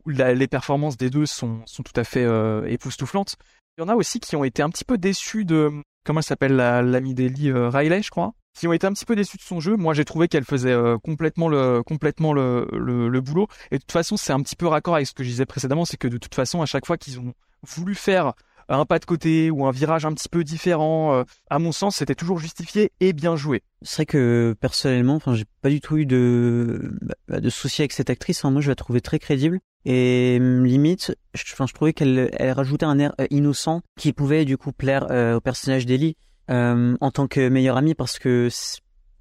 [0.04, 2.26] où la- les performances des deux sont tout à fait
[2.68, 3.36] époustouflantes.
[3.76, 5.70] Il y en a aussi qui ont été un petit peu déçus de
[6.04, 9.14] comment elle s'appelle la- l'amie d'Ellie, Riley, je crois, qui ont été un petit peu
[9.14, 9.76] déçus de son jeu.
[9.76, 13.48] Moi, j'ai trouvé qu'elle faisait euh, complètement le complètement le, le boulot.
[13.70, 15.84] Et de toute façon, c'est un petit peu raccord avec ce que je disais précédemment,
[15.84, 18.32] c'est que de toute façon, à chaque fois qu'ils ont voulu faire
[18.68, 21.96] un pas de côté ou un virage un petit peu différent, euh, à mon sens,
[21.96, 23.62] c'était toujours justifié et bien joué.
[23.82, 26.90] C'est vrai que personnellement, enfin, j'ai pas du tout eu de
[27.28, 28.44] bah, de soucis avec cette actrice.
[28.44, 28.50] hein.
[28.50, 32.50] Moi, je la trouvais très crédible et hum, limite, je, enfin, je trouvais qu'elle elle
[32.52, 35.04] rajoutait un air euh, innocent qui pouvait du coup plaire
[35.36, 36.16] au personnage d'Ellie
[36.50, 38.48] euh, en tant que meilleure amie parce que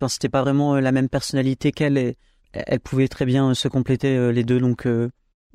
[0.07, 2.17] c'était pas vraiment euh, la même personnalité qu'elle et
[2.53, 4.59] elle pouvait très bien euh, se compléter les deux.
[4.59, 4.87] Donc,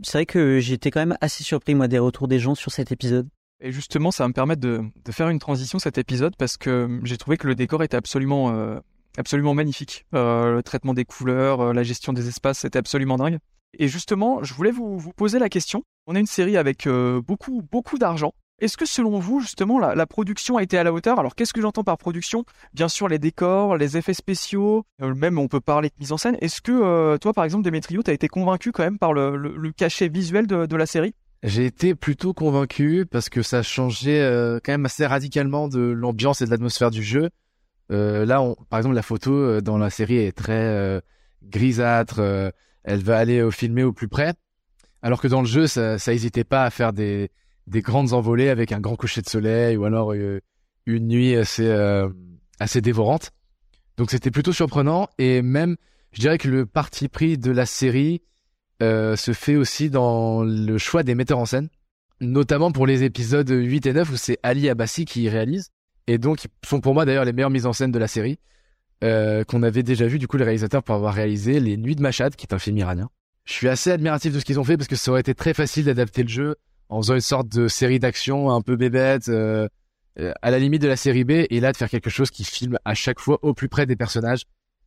[0.02, 2.92] c'est vrai que j'étais quand même assez surpris moi des retours des gens sur cet
[2.92, 3.28] épisode.
[3.62, 7.18] Et justement, ça va me permettre de, faire une transition cet épisode parce que j'ai
[7.18, 8.80] trouvé que le décor était absolument,
[9.18, 10.06] absolument magnifique.
[10.12, 13.38] Le traitement des couleurs, la gestion des espaces, c'était absolument dingue.
[13.78, 15.84] Et justement, je voulais vous, vous poser la question.
[16.06, 18.32] On a une série avec beaucoup, beaucoup d'argent.
[18.60, 21.18] Est-ce que selon vous, justement, la, production a été à la hauteur?
[21.18, 22.44] Alors, qu'est-ce que j'entends par production?
[22.74, 26.18] Bien sûr, les décors, les effets spéciaux, euh, même on peut parler de mise en
[26.18, 26.36] scène.
[26.42, 30.08] Est-ce que euh, toi, par exemple, Demetrio, t'as été convaincu quand même par le, cachet
[30.08, 31.14] visuel de, la série?
[31.42, 36.42] J'ai été plutôt convaincu parce que ça changeait euh, quand même assez radicalement de l'ambiance
[36.42, 37.30] et de l'atmosphère du jeu.
[37.88, 41.02] Là, par exemple, la photo dans la série est très
[41.42, 42.20] grisâtre.
[42.84, 44.34] elle va aller au filmer au plus près,
[45.02, 47.30] alors que dans le jeu, ça, ça hésitait pas à faire des,
[47.70, 50.40] des grandes envolées avec un grand coucher de soleil ou alors euh,
[50.86, 52.08] une nuit assez euh,
[52.58, 53.30] assez dévorante.
[53.96, 55.76] Donc c'était plutôt surprenant et même,
[56.12, 58.22] je dirais que le parti pris de la série
[58.82, 61.68] euh, se fait aussi dans le choix des metteurs en scène,
[62.20, 65.70] notamment pour les épisodes 8 et 9 où c'est Ali Abbasi qui réalise,
[66.06, 68.38] et donc ils sont pour moi d'ailleurs les meilleures mises en scène de la série,
[69.02, 72.36] qu'on avait déjà vu du coup les réalisateurs pour avoir réalisé Les Nuits de Machad,
[72.36, 73.08] qui est un film iranien.
[73.44, 75.54] Je suis assez admiratif de ce qu'ils ont fait parce que ça aurait été très
[75.54, 76.56] facile d'adapter le jeu
[76.90, 79.68] en faisant une sorte de série d'action un peu bébête, euh,
[80.18, 82.44] euh, à la limite de la série B, et là de faire quelque chose qui
[82.44, 84.42] filme à chaque fois au plus près des personnages.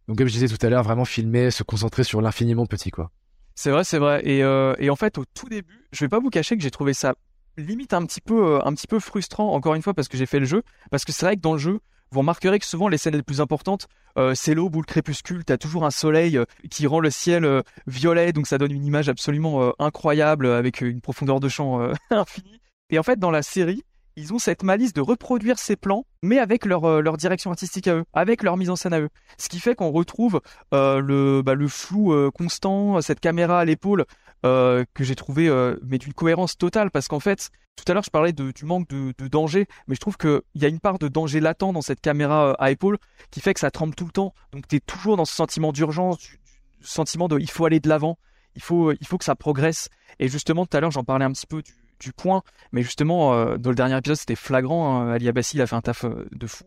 [0.08, 3.10] Donc comme je disais tout à l'heure, vraiment filmer, se concentrer sur l'infiniment petit quoi.
[3.56, 4.22] C'est vrai, c'est vrai.
[4.26, 6.72] Et, euh, et en fait, au tout début, je vais pas vous cacher que j'ai
[6.72, 7.14] trouvé ça
[7.56, 10.40] limite un petit peu, un petit peu frustrant, encore une fois, parce que j'ai fait
[10.40, 10.64] le jeu.
[10.90, 11.80] Parce que c'est vrai que dans le jeu,
[12.14, 13.88] vous remarquerez que souvent les scènes les plus importantes,
[14.20, 15.44] euh, c'est l'aube ou le crépuscule.
[15.44, 18.86] T'as toujours un soleil euh, qui rend le ciel euh, violet, donc ça donne une
[18.86, 21.80] image absolument incroyable avec une profondeur de champ
[22.12, 22.62] infinie.
[22.92, 23.84] Et en fait, dans la série,
[24.16, 28.04] ils ont cette malice de reproduire ces plans, mais avec leur, direction artistique à eux,
[28.14, 29.10] avec leur mise en scène à eux.
[29.40, 30.40] Ce qui fait qu'on retrouve
[30.72, 34.06] le, bah, le flou constant, cette caméra à l'épaule,
[34.46, 38.04] euh, que j'ai trouvé euh, mais d'une cohérence totale, parce qu'en fait, tout à l'heure
[38.04, 41.00] je parlais de, du manque de, danger, mais je trouve qu'il y a une part
[41.00, 42.98] de danger latent dans cette caméra euh, à épaule
[43.32, 44.34] qui fait que ça tremble tout le temps.
[44.52, 46.42] Donc tu es toujours dans ce sentiment d'urgence, du,
[46.82, 48.18] sentiment de il faut aller de l'avant,
[48.56, 49.88] il faut, il faut que ça progresse.
[50.20, 51.64] Et justement, tout à l'heure, j'en parlais un petit peu
[52.02, 55.00] du, point, mais justement, dans le dernier épisode, c'était flagrant.
[55.00, 56.66] hein, Ali Abassi, il a fait un taf de fou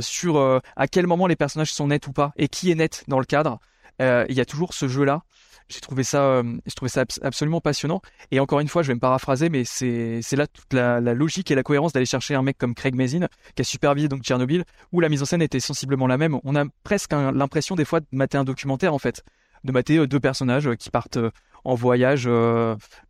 [0.00, 3.20] sur à quel moment les personnages sont nets ou pas et qui est net dans
[3.20, 3.60] le cadre.
[4.00, 5.22] Il y a toujours ce jeu-là.
[5.68, 8.00] J'ai trouvé ça, euh, ça abs- absolument passionnant.
[8.30, 11.54] Et encore une fois, je vais me paraphraser, mais c'est là toute la, logique et
[11.54, 15.00] la cohérence d'aller chercher un mec comme Craig Mazin qui a supervisé donc Tchernobyl, où
[15.00, 16.38] la mise en scène était sensiblement la même.
[16.44, 19.22] On a presque l'impression des fois de mater un documentaire en fait,
[19.64, 21.18] de mater euh, deux personnages euh, qui partent
[21.64, 22.26] en voyage,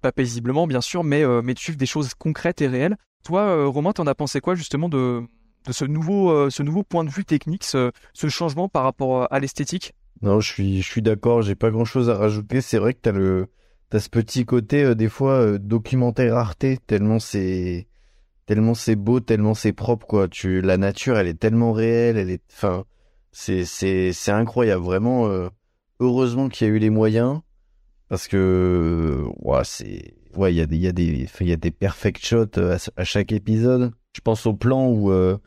[0.00, 2.96] pas paisiblement bien sûr, mais mais de suivre des choses concrètes et réelles.
[3.22, 5.22] Toi, Romain, t'en as pensé quoi justement de
[5.66, 9.92] de ce nouveau ce nouveau point de vue technique, ce, changement par rapport à l'esthétique?
[10.22, 12.60] Non, je suis, je suis d'accord, j'ai pas grand chose à rajouter.
[12.60, 13.46] C'est vrai que t'as le,
[13.90, 17.88] t'as ce petit côté, euh, des fois, euh, documentaire rareté, tellement c'est,
[18.46, 20.28] tellement c'est beau, tellement c'est propre, quoi.
[20.28, 22.84] Tu, la nature, elle est tellement réelle, elle est, enfin,
[23.32, 25.48] c'est, c'est, c'est incroyable, vraiment, euh,
[26.00, 27.40] heureusement qu'il y a eu les moyens,
[28.08, 28.36] parce que,
[29.26, 31.56] euh, ouais, c'est, ouais, il y a des, il y a des, il y a
[31.56, 33.92] des perfect shots euh, à, chaque épisode.
[34.14, 35.38] Je pense au plan où, euh,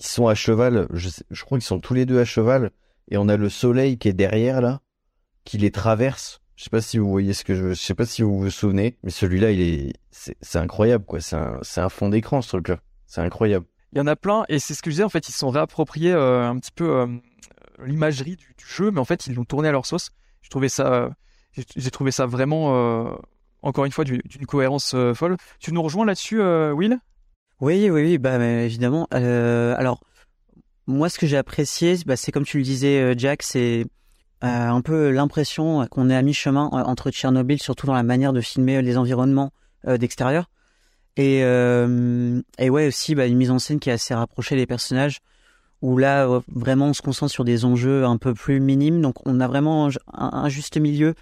[0.00, 0.88] ils sont à cheval.
[0.92, 2.72] Je, je crois qu'ils sont tous les deux à cheval.
[3.10, 4.80] Et on a le soleil qui est derrière là,
[5.44, 6.40] qui les traverse.
[6.56, 8.50] Je sais pas si vous voyez ce que je, je sais pas si vous vous
[8.50, 11.20] souvenez, mais celui-là, il est, c'est c'est incroyable quoi.
[11.20, 12.78] C'est un, c'est un fond d'écran ce truc-là.
[13.06, 13.66] C'est incroyable.
[13.92, 15.38] Il y en a plein, et c'est ce que je disais, en fait, ils se
[15.38, 17.06] sont réappropriés euh, un petit peu euh,
[17.84, 20.10] l'imagerie du, du jeu, mais en fait, ils l'ont tourné à leur sauce.
[20.42, 21.08] Je trouvais ça, euh,
[21.76, 23.14] j'ai trouvé ça vraiment, euh,
[23.62, 25.36] encore une fois, du- d'une cohérence euh, folle.
[25.58, 26.98] Tu nous rejoins là-dessus, euh, Will?
[27.60, 29.08] Oui, oui, oui, bah mais évidemment.
[29.14, 30.00] Euh, alors,
[30.88, 33.84] moi, ce que j'ai apprécié, bah, c'est comme tu le disais, euh, Jack, c'est
[34.42, 38.32] euh, un peu l'impression qu'on est à mi-chemin euh, entre Tchernobyl, surtout dans la manière
[38.32, 39.52] de filmer les environnements
[39.86, 40.50] d'extérieur.
[41.16, 45.18] Et, euh, ouais, aussi bah, une mise en scène qui est assez rapprochée des personnages,
[45.82, 49.02] où là, vraiment, on se concentre sur des enjeux un peu plus minimes.
[49.02, 51.14] Donc, on a vraiment un, juste milieu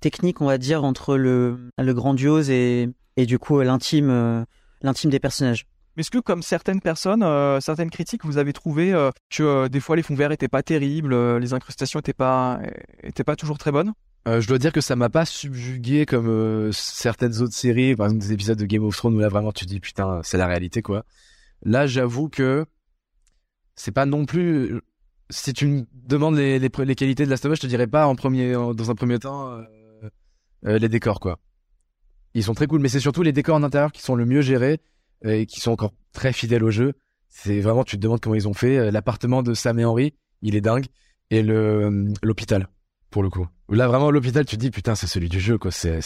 [0.00, 4.46] technique, on va dire, entre le, grandiose et, du coup l'intime
[4.82, 5.66] des personnages.
[5.96, 9.68] Mais est-ce que, comme certaines personnes, euh, certaines critiques, vous avez trouvé euh, que euh,
[9.68, 12.60] des fois les fonds verts étaient pas terribles, les incrustations étaient pas,
[13.02, 13.92] étaient pas toujours très bonnes?
[14.26, 18.32] Je dois dire que ça m'a pas subjugué comme certaines autres séries, par exemple des
[18.32, 20.82] épisodes de Game of Thrones où là vraiment tu te dis putain c'est la réalité
[20.82, 21.04] quoi.
[21.62, 22.66] Là j'avoue que
[23.76, 24.80] c'est pas non plus.
[25.30, 28.08] Si tu me demandes les, les, qualités de la of Us, je te dirais pas
[28.08, 29.60] en premier, dans un premier temps
[30.64, 31.38] les décors quoi.
[32.34, 34.40] Ils sont très cool, mais c'est surtout les décors en intérieur qui sont le mieux
[34.40, 34.80] gérés
[35.24, 36.94] et qui sont encore très fidèles au jeu.
[37.28, 38.78] C'est vraiment tu te demandes comment ils ont fait.
[38.78, 40.86] Euh, L'appartement de Sam et Henry, il est dingue,
[41.30, 42.68] et le euh, l'hôpital
[43.10, 43.46] pour le coup.
[43.70, 45.70] Là, vraiment, l'hôpital, tu te dis, putain, c'est celui du jeu, quoi.
[45.70, 46.00] C'est,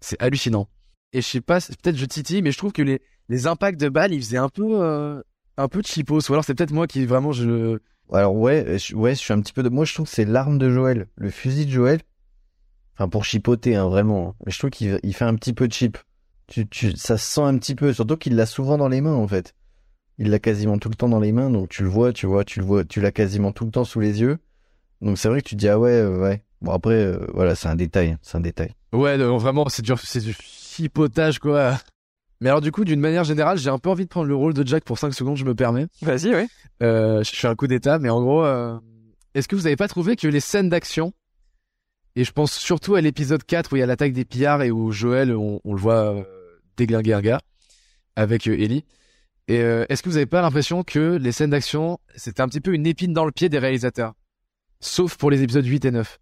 [0.00, 0.68] c'est, hallucinant.
[1.12, 3.88] Et je sais pas, peut-être je titille, mais je trouve que les, les impacts de
[3.88, 5.20] balles, ils faisaient un peu, euh,
[5.56, 5.80] un peu.
[5.80, 7.78] Ou alors c'est peut-être moi qui, vraiment, je,
[8.12, 9.68] Alors ouais, je, ouais, je suis un petit peu de.
[9.68, 12.00] Moi, je trouve que c'est l'arme de Joël, le fusil de Joël.
[12.94, 14.34] Enfin, pour chipoter, hein, vraiment.
[14.44, 15.98] Mais je trouve qu'il il fait un petit peu cheap.
[16.48, 19.14] Tu, tu, ça se sent un petit peu, surtout qu'il l'a souvent dans les mains,
[19.14, 19.54] en fait.
[20.18, 22.44] Il l'a quasiment tout le temps dans les mains, donc tu le vois, tu vois,
[22.44, 24.38] tu le vois, tu l'as quasiment tout le temps sous les yeux.
[25.00, 26.42] Donc c'est vrai que tu te dis ah ouais, euh, ouais.
[26.60, 28.74] Bon après, euh, voilà, c'est un détail, c'est un détail.
[28.92, 31.78] ouais, non, vraiment, c'est du, c'est du chipotage, quoi.
[32.40, 34.54] Mais alors, du coup, d'une manière générale, j'ai un peu envie de prendre le rôle
[34.54, 35.86] de Jack pour 5 secondes, je me permets.
[36.02, 36.46] Vas-y, oui.
[36.82, 38.78] Euh, je fais un coup d'état, mais en gros, euh,
[39.34, 41.12] est-ce que vous avez pas trouvé que les scènes d'action,
[42.16, 44.70] et je pense surtout à l'épisode 4 où il y a l'attaque des pillards et
[44.70, 46.24] où Joël, on, on le voit
[46.86, 47.40] gars
[48.16, 48.84] avec euh, Ellie,
[49.48, 52.60] et euh, est-ce que vous avez pas l'impression que les scènes d'action, c'était un petit
[52.60, 54.14] peu une épine dans le pied des réalisateurs?
[54.80, 56.18] Sauf pour les épisodes 8 et 9.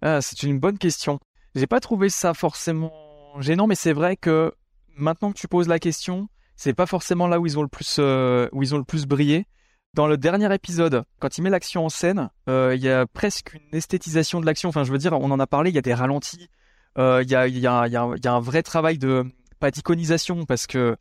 [0.00, 1.20] Ah, c'est une bonne question.
[1.54, 2.92] J'ai pas trouvé ça forcément
[3.38, 4.52] gênant, mais c'est vrai que
[4.96, 7.96] maintenant que tu poses la question, c'est pas forcément là où ils ont le plus,
[7.98, 9.46] euh, où ils ont le plus brillé.
[9.92, 13.78] Dans le dernier épisode, quand il met l'action en scène, il y a presque une
[13.78, 14.68] esthétisation de l'action.
[14.68, 16.48] Enfin, je veux dire, on en a parlé, il y a des ralentis,
[16.96, 19.24] il y a un vrai travail de
[19.58, 20.96] pas d'iconisation parce que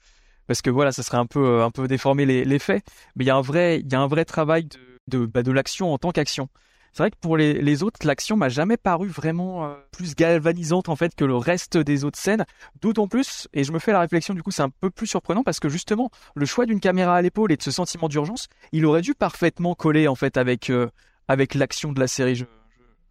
[0.47, 2.85] parce que voilà, ça serait un peu un peu déformer les, faits,
[3.15, 4.77] mais il y a un vrai il y a un vrai travail de
[5.07, 6.49] de, bah, de l'action en tant qu'action.
[6.93, 10.89] C'est vrai que pour les, les autres, l'action m'a jamais paru vraiment euh, plus galvanisante
[10.89, 12.45] en fait que le reste des autres scènes.
[12.81, 15.43] D'autant plus, et je me fais la réflexion du coup, c'est un peu plus surprenant
[15.43, 18.85] parce que justement, le choix d'une caméra à l'épaule et de ce sentiment d'urgence, il
[18.85, 20.87] aurait dû parfaitement coller en fait avec euh,
[21.27, 22.45] avec l'action de la série, je,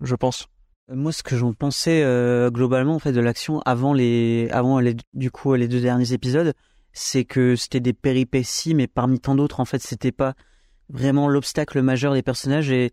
[0.00, 0.46] je pense.
[0.92, 4.96] Moi, ce que j'en pensais euh, globalement en fait de l'action avant les, avant les,
[5.14, 6.52] du coup les deux derniers épisodes,
[6.92, 10.34] c'est que c'était des péripéties, mais parmi tant d'autres, en fait, c'était pas
[10.90, 12.92] vraiment l'obstacle majeur des personnages et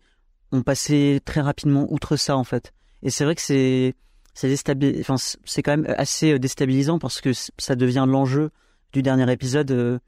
[0.52, 2.72] on passait très rapidement outre ça en fait.
[3.02, 3.94] Et c'est vrai que c'est
[4.34, 4.54] c'est
[5.00, 8.50] enfin, c'est quand même assez déstabilisant parce que ça devient l'enjeu
[8.92, 9.98] du dernier épisode, euh,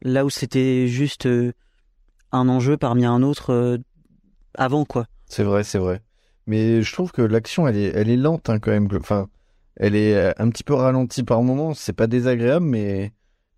[0.00, 1.52] là où c'était juste euh,
[2.32, 3.78] un enjeu parmi un autre euh,
[4.54, 5.06] avant quoi.
[5.26, 6.00] C'est vrai, c'est vrai.
[6.46, 8.88] Mais je trouve que l'action, elle est, elle est lente hein, quand même.
[8.94, 9.28] Enfin,
[9.76, 11.74] elle est euh, un petit peu ralentie par moments.
[11.74, 13.12] C'est pas désagréable, mais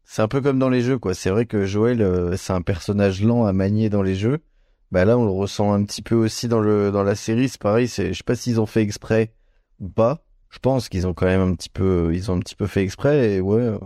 [0.05, 1.15] c'est un peu comme dans les jeux, quoi.
[1.15, 4.39] C'est vrai que Joël, euh, c'est un personnage lent à manier dans les jeux.
[4.93, 7.49] Bah là, on le ressent un petit peu aussi dans le dans la série.
[7.49, 7.89] C'est pareil.
[7.89, 9.33] C'est, je sais pas s'ils ont fait exprès
[9.81, 10.25] ou pas.
[10.51, 12.83] Je pense qu'ils ont quand même un petit peu, ils ont un petit peu fait
[12.83, 13.33] exprès.
[13.33, 13.79] Et ouais, euh,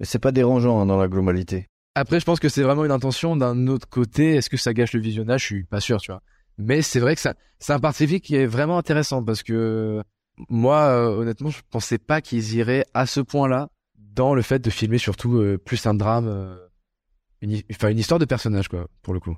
[0.00, 1.68] mais c'est pas dérangeant hein, dans la globalité.
[1.96, 3.36] Après, je pense que c'est vraiment une intention.
[3.36, 5.42] D'un autre côté, est-ce que ça gâche le visionnage?
[5.42, 6.22] Je suis pas sûr, tu vois.
[6.58, 10.02] Mais c'est vrai que c'est un parti qui est vraiment intéressant parce que
[10.48, 14.70] moi, euh, honnêtement, je pensais pas qu'ils iraient à ce point-là dans le fait de
[14.70, 16.56] filmer surtout euh, plus un drame, euh,
[17.70, 19.36] enfin une histoire de personnage, quoi, pour le coup.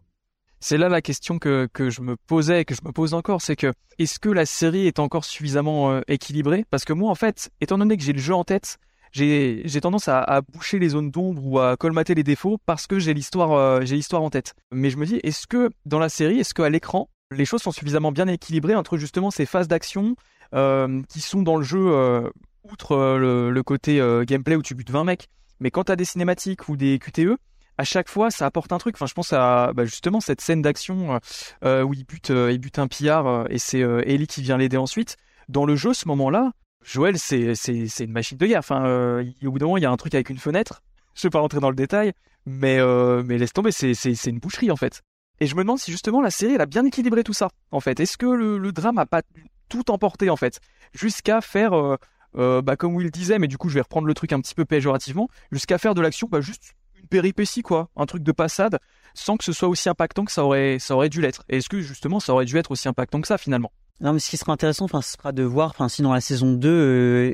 [0.59, 3.43] C'est là la question que, que je me posais et que je me pose encore,
[3.43, 6.65] c'est que est-ce que la série est encore suffisamment équilibrée?
[6.71, 8.79] Parce que moi, en fait, étant donné que j'ai le jeu en tête,
[9.17, 13.15] j'ai tendance à, boucher les zones d'ombre ou à colmater les défauts parce que j'ai
[13.15, 14.55] l'histoire euh, j'ai l'histoire en tête.
[14.73, 17.73] Mais je me dis, est-ce que dans la série, est-ce qu'à l'écran, les choses sont
[17.73, 20.17] suffisamment bien équilibrées entre justement ces phases d'action
[20.55, 22.29] euh, qui sont dans le jeu, euh,
[22.71, 25.29] outre le, côté gameplay où tu butes 20 mecs,
[25.61, 27.37] mais quand t'as des cinématiques ou des QTE,
[27.79, 28.97] à chaque fois, ça apporte un truc.
[28.97, 31.21] Enfin, je pense à bah, justement cette scène d'action
[31.63, 35.17] où il bute, il bute un pillard et c'est Ellie qui vient l'aider ensuite.
[35.49, 36.53] Dans le jeu, ce moment-là,
[36.83, 37.55] Joël, c'est
[38.01, 38.61] une machine de guerre.
[38.61, 40.83] Enfin, euh, au bout d'un moment, il y a un truc avec une fenêtre.
[41.15, 42.13] Je vais pas rentrer dans le détail,
[42.45, 45.03] mais euh, laisse tomber, c'est une boucherie en fait.
[45.41, 47.49] Et je me demande si justement la série, a bien équilibré tout ça.
[47.71, 49.23] En fait, est-ce que le, drame a pas
[49.69, 50.61] tout emporté en fait,
[50.95, 51.97] jusqu'à faire
[52.37, 54.55] euh, bah, comme Will disait, mais du coup je vais reprendre le truc un petit
[54.55, 58.79] peu péjorativement, jusqu'à faire de l'action bah, juste une péripétie quoi, un truc de passade,
[59.15, 61.45] sans que ce soit aussi impactant que ça aurait, ça aurait dû l'être.
[61.49, 63.73] Est-ce que justement ça aurait dû être aussi impactant que ça finalement?
[64.01, 66.21] Non, mais ce qui sera intéressant, enfin, ce sera de voir, enfin, si dans la
[66.21, 67.33] saison 2, euh,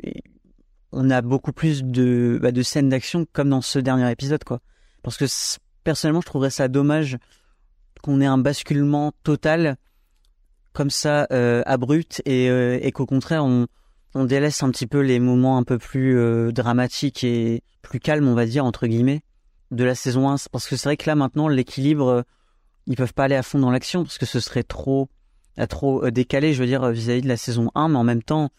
[0.93, 4.59] on a beaucoup plus de, bah, de scènes d'action comme dans ce dernier épisode, quoi.
[5.01, 5.25] Parce que
[5.83, 7.17] personnellement, je trouverais ça dommage
[8.01, 9.75] qu'on ait un basculement total
[10.71, 13.67] comme ça, euh, abrupt, et, euh, et qu'au contraire, on,
[14.15, 18.45] délaisse un petit peu les moments un peu plus dramatiques et plus calmes, on va
[18.45, 19.23] dire, entre guillemets,
[19.71, 20.35] de la saison 1.
[20.51, 22.23] Parce que c'est vrai que là, maintenant, l'équilibre,
[22.85, 25.09] ils peuvent pas aller à fond dans l'action, parce que ce serait trop
[25.67, 28.49] trop euh, décalé, je veux dire, vis-à-vis de la saison 1, mais en même temps,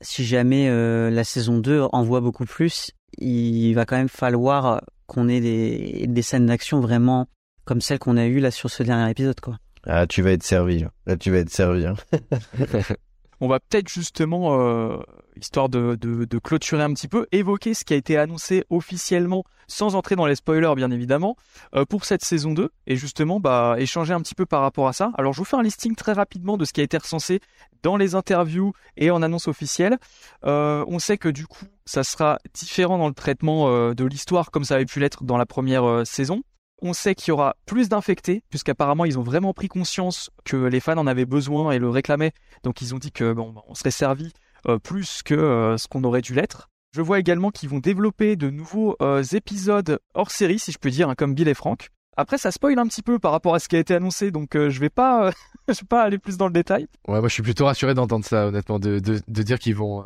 [0.00, 5.28] si jamais euh, la saison 2 envoie beaucoup plus, il va quand même falloir qu'on
[5.28, 7.28] ait des, des scènes d'action vraiment
[7.64, 9.58] comme celles qu'on a eues là sur ce dernier épisode, quoi.
[9.86, 10.80] Ah, tu vas être servi.
[10.80, 11.86] Là, Là, tu vas être servi.
[11.86, 11.94] hein.
[13.40, 14.98] On va peut-être justement, euh,
[15.36, 15.96] histoire de,
[16.42, 20.36] clôturer un petit peu, évoquer ce qui a été annoncé officiellement, sans entrer dans les
[20.36, 21.36] spoilers bien évidemment,
[21.74, 24.92] euh, pour cette saison 2, et justement bah, échanger un petit peu par rapport à
[24.92, 25.12] ça.
[25.18, 27.40] Alors je vous fais un listing très rapidement de ce qui a été recensé
[27.82, 29.98] dans les interviews et en annonce officielle.
[30.44, 34.64] Euh, on sait que du coup, ça sera différent dans le traitement de l'histoire comme
[34.64, 36.42] ça avait pu l'être dans la première saison.
[36.82, 40.80] On sait qu'il y aura plus d'infectés, puisqu'apparemment ils ont vraiment pris conscience que les
[40.80, 43.90] fans en avaient besoin et le réclamaient donc ils ont dit que bon, on serait
[43.90, 44.32] servi
[44.68, 46.68] euh, plus que euh, ce qu'on aurait dû l'être.
[46.94, 50.90] Je vois également qu'ils vont développer de nouveaux euh, épisodes hors série, si je peux
[50.90, 51.90] dire, hein, comme Bill et Frank.
[52.16, 54.54] Après, ça spoil un petit peu par rapport à ce qui a été annoncé, donc
[54.54, 54.86] je vais
[55.68, 56.88] vais pas aller plus dans le détail.
[57.06, 58.98] Ouais, moi je suis plutôt rassuré d'entendre ça, honnêtement, de,
[59.28, 60.02] dire qu'ils vont,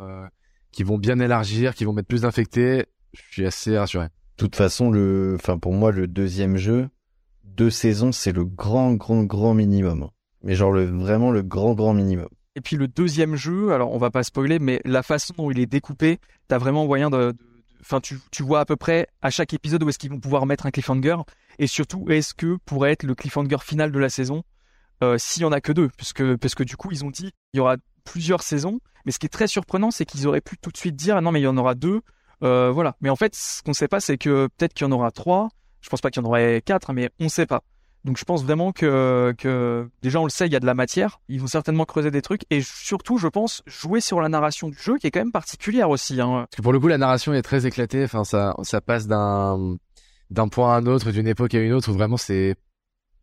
[0.73, 2.85] qu'ils vont bien élargir, qu'ils vont mettre plus d'infectés.
[3.13, 4.07] Je suis assez rassuré.
[4.41, 6.89] Toute façon, le, enfin pour moi, le deuxième jeu,
[7.43, 10.09] deux saisons, c'est le grand, grand, grand minimum.
[10.41, 12.27] Mais genre vraiment le grand, grand minimum.
[12.55, 15.59] Et puis le deuxième jeu, alors on va pas spoiler, mais la façon dont il
[15.59, 16.17] est découpé,
[16.47, 17.35] t'as vraiment moyen de,
[17.81, 20.47] enfin tu, tu vois à peu près à chaque épisode où est-ce qu'ils vont pouvoir
[20.47, 21.17] mettre un cliffhanger,
[21.59, 24.41] et surtout est-ce que pourrait être le cliffhanger final de la saison,
[25.03, 27.29] euh, s'il y en a que deux, puisque parce que du coup ils ont dit
[27.53, 27.75] il y aura
[28.05, 30.95] plusieurs saisons, mais ce qui est très surprenant c'est qu'ils auraient pu tout de suite
[30.95, 32.01] dire ah non mais il y en aura deux,
[32.43, 32.95] euh, voilà.
[33.01, 35.49] Mais en fait ce qu'on sait pas c'est que peut-être qu'il y en aura trois,
[35.81, 37.63] je pense pas qu'il y en aurait quatre, hein, mais on sait pas.
[38.03, 41.21] Donc je pense vraiment que, déjà on le sait, il y a de la matière.
[41.29, 44.77] Ils vont certainement creuser des trucs et surtout, je pense, jouer sur la narration du
[44.77, 46.19] jeu qui est quand même particulière aussi.
[46.19, 46.47] Hein.
[46.49, 48.03] Parce que pour le coup, la narration est très éclatée.
[48.03, 49.77] Enfin, ça, ça passe d'un,
[50.31, 52.55] d'un point à un autre, d'une époque à une autre, où vraiment c'est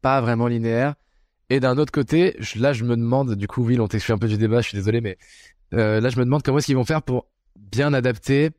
[0.01, 0.95] pas vraiment linéaire.
[1.51, 4.29] Et d'un autre côté, là, je me demande, du coup, Will, on t'exclut un peu
[4.29, 5.17] du débat, je suis désolé, mais
[5.73, 8.51] euh, là, je me demande comment est-ce qu'ils vont faire pour bien adapter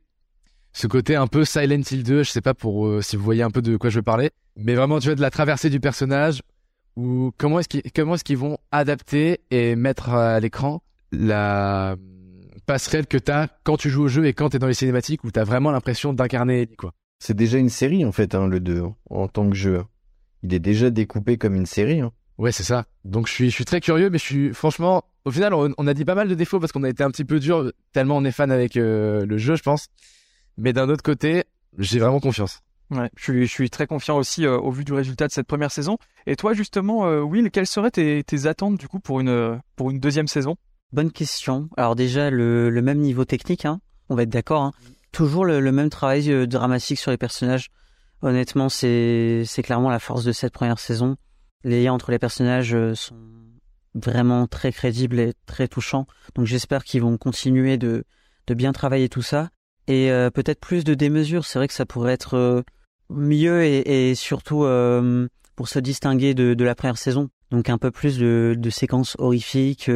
[0.73, 2.23] ce côté un peu Silent Hill 2.
[2.23, 4.31] Je sais pas pour euh, si vous voyez un peu de quoi je veux parler,
[4.55, 6.41] mais vraiment, tu vois, de la traversée du personnage,
[6.95, 11.95] ou comment est-ce qu'ils, comment est-ce qu'ils vont adapter et mettre à l'écran la
[12.65, 15.31] passerelle que t'as quand tu joues au jeu et quand t'es dans les cinématiques où
[15.31, 16.93] t'as vraiment l'impression d'incarner quoi.
[17.19, 19.83] C'est déjà une série en fait, hein, le 2, hein, en tant que jeu.
[20.43, 21.99] Il est déjà découpé comme une série.
[21.99, 22.11] Hein.
[22.37, 22.85] Ouais, c'est ça.
[23.03, 25.87] Donc je suis, je suis très curieux, mais je suis franchement, au final, on, on
[25.87, 28.17] a dit pas mal de défauts parce qu'on a été un petit peu dur tellement
[28.17, 29.87] on est fan avec euh, le jeu, je pense.
[30.59, 31.45] Mais d'un autre côté,
[31.77, 32.59] j'ai vraiment confiance.
[32.91, 35.47] Ouais, je suis, je suis très confiant aussi euh, au vu du résultat de cette
[35.47, 35.97] première saison.
[36.25, 39.89] Et toi, justement, euh, Will, quelles seraient tes, tes attentes du coup pour une, pour
[39.89, 40.57] une deuxième saison?
[40.91, 41.69] Bonne question.
[41.77, 43.79] Alors déjà, le, le même niveau technique, hein,
[44.09, 44.63] on va être d'accord.
[44.63, 44.73] Hein.
[45.11, 47.69] Toujours le, le même travail euh, dramatique sur les personnages.
[48.21, 51.15] Honnêtement, c'est c'est clairement la force de cette première saison.
[51.63, 53.15] Les liens entre les personnages euh, sont
[53.93, 56.05] vraiment très crédibles et très touchants.
[56.35, 58.03] Donc j'espère qu'ils vont continuer de,
[58.47, 59.49] de bien travailler tout ça.
[59.89, 61.45] Et euh, peut-être plus de démesure.
[61.45, 62.61] C'est vrai que ça pourrait être euh,
[63.09, 67.29] mieux et, surtout euh, pour se distinguer de, la première saison.
[67.49, 69.89] Donc un peu plus de, séquences horrifiques,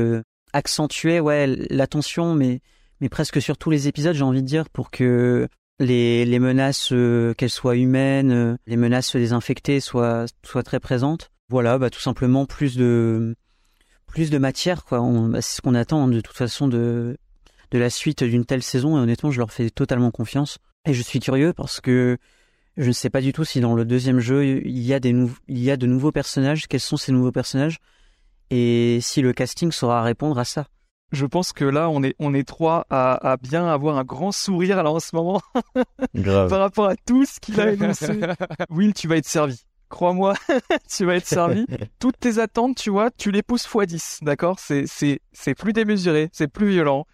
[0.52, 1.88] accentuer ouais la
[2.36, 2.62] mais
[3.02, 5.48] mais presque sur tous les épisodes j'ai envie de dire pour que
[5.80, 6.94] les les menaces
[7.38, 12.46] qu'elles soient humaines les menaces des infectés soient soient très présentes voilà bah tout simplement
[12.46, 13.36] plus de
[14.06, 17.18] plus de matière quoi bah, c'est ce qu'on attend de toute façon de
[17.74, 21.02] de la suite d'une telle saison et honnêtement je leur fais totalement confiance et je
[21.02, 22.18] suis curieux parce que
[22.78, 25.12] je ne sais pas du tout si dans le deuxième jeu il y a des
[25.12, 27.80] nou- il y a de nouveaux personnages quels sont ces nouveaux personnages
[28.52, 30.68] et si le casting saura répondre à ça.
[31.12, 34.32] Je pense que là, on est, on est trois à, à bien avoir un grand
[34.32, 35.42] sourire là en ce moment
[36.16, 36.50] Grave.
[36.50, 38.20] par rapport à tout ce qu'il a énoncé.
[38.70, 39.62] Will, tu vas être servi.
[39.90, 40.34] Crois-moi,
[40.90, 41.66] tu vas être servi.
[42.00, 44.58] Toutes tes attentes, tu vois, tu les pousses x 10, d'accord?
[44.60, 47.06] C'est, c'est, c'est plus démesuré, c'est plus violent.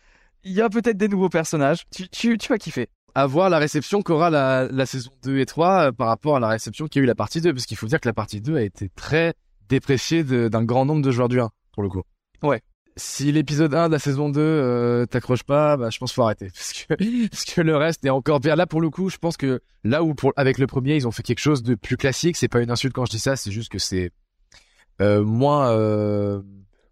[0.44, 1.86] Il y a peut-être des nouveaux personnages.
[1.92, 2.88] Tu, tu, tu vas kiffer.
[3.16, 6.40] à voir la réception qu'aura la, la saison 2 et 3 euh, par rapport à
[6.40, 8.14] la réception qu'il y a eu la partie 2 parce qu'il faut dire que la
[8.14, 9.34] partie 2 a été très
[9.68, 12.02] dépréciée d'un grand nombre de joueurs du 1 pour le coup.
[12.44, 12.62] Ouais.
[12.96, 16.24] Si l'épisode 1 de la saison 2 euh, t'accroche pas, bah, je pense qu'il faut
[16.24, 18.56] arrêter parce que parce que le reste est encore pire.
[18.56, 21.12] Là pour le coup, je pense que là où pour avec le premier, ils ont
[21.12, 23.52] fait quelque chose de plus classique, c'est pas une insulte quand je dis ça, c'est
[23.52, 24.12] juste que c'est
[25.02, 26.42] euh, moins euh,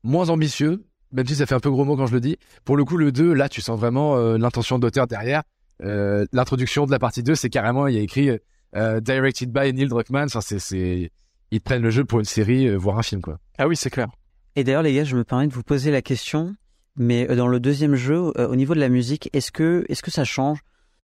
[0.04, 2.38] moins ambitieux, même si ça fait un peu gros mot quand je le dis.
[2.66, 5.44] Pour le coup, le 2, là tu sens vraiment euh, l'intention d'auteur derrière.
[5.84, 8.30] Euh, l'introduction de la partie 2, c'est carrément, il y a écrit
[8.76, 10.26] euh, Directed by Neil Druckmann.
[10.26, 11.12] Enfin, c'est, c'est,
[11.52, 13.38] ils prennent le jeu pour une série, euh, voire un film, quoi.
[13.58, 14.08] Ah oui, c'est clair.
[14.56, 16.56] Et d'ailleurs, les gars, je me permets de vous poser la question,
[16.96, 20.10] mais dans le deuxième jeu, euh, au niveau de la musique, est-ce que, est-ce que
[20.12, 20.60] ça change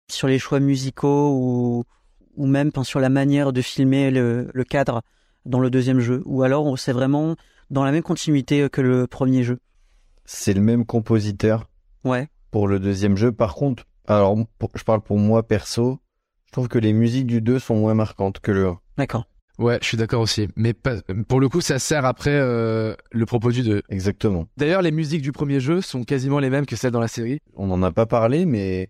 [0.09, 1.83] sur les choix musicaux ou,
[2.37, 5.01] ou même sur la manière de filmer le, le cadre
[5.45, 6.21] dans le deuxième jeu?
[6.25, 7.35] Ou alors, on- c'est vraiment
[7.69, 9.59] dans la même continuité que le premier jeu?
[10.25, 11.69] C'est le même compositeur
[12.03, 12.27] Ouais.
[12.51, 13.31] pour le deuxième jeu.
[13.31, 15.99] Par contre, alors pour- je parle pour moi perso,
[16.47, 18.79] je trouve que les musiques du 2 sont moins marquantes que le 1.
[18.97, 19.25] D'accord.
[19.59, 20.47] Ouais, je suis d'accord aussi.
[20.55, 20.95] Mais pas,
[21.27, 23.83] pour le coup, ça sert après euh, le propos du 2.
[23.89, 24.47] Exactement.
[24.57, 27.37] D'ailleurs, les musiques du premier jeu sont quasiment les mêmes que celles dans la série.
[27.55, 28.89] On n'en a pas parlé, mais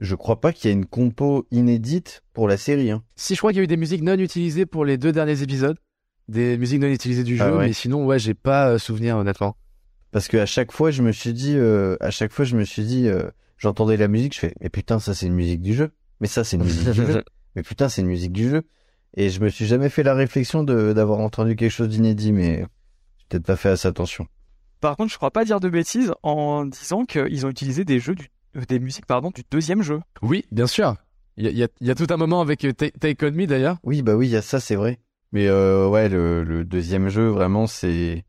[0.00, 2.90] je crois pas qu'il y ait une compo inédite pour la série.
[2.90, 3.02] Hein.
[3.16, 5.40] Si je crois qu'il y a eu des musiques non utilisées pour les deux derniers
[5.42, 5.78] épisodes,
[6.28, 7.66] des musiques non utilisées du jeu, Ah ouais.
[7.68, 9.56] mais sinon, ouais, j'ai pas euh, souvenir honnêtement.
[10.12, 12.64] Parce que à chaque fois, je me suis dit, euh, à chaque fois, je me
[12.64, 15.74] suis dit, euh, j'entendais la musique, je fais, mais putain, ça c'est une musique du
[15.74, 15.90] jeu.
[16.20, 17.24] Mais ça c'est une musique du jeu.
[17.56, 18.62] Mais putain, c'est une musique du jeu.
[19.14, 22.60] Et je me suis jamais fait la réflexion de d'avoir entendu quelque chose d'inédit, mais
[22.60, 24.26] j'ai peut-être pas fait assez attention.
[24.80, 28.14] Par contre, je crois pas dire de bêtises en disant qu'ils ont utilisé des jeux
[28.14, 30.00] du, euh, des musiques pardon du deuxième jeu.
[30.22, 30.96] Oui, bien sûr.
[31.36, 32.90] Il y a, il y a- il y a tout un moment avec euh, Ta-
[32.90, 33.76] Take On Me d'ailleurs.
[33.84, 34.98] Oui, bah oui, il y a ça, c'est vrai.
[35.32, 38.24] Mais euh, ouais, le, le deuxième jeu, vraiment, c'est,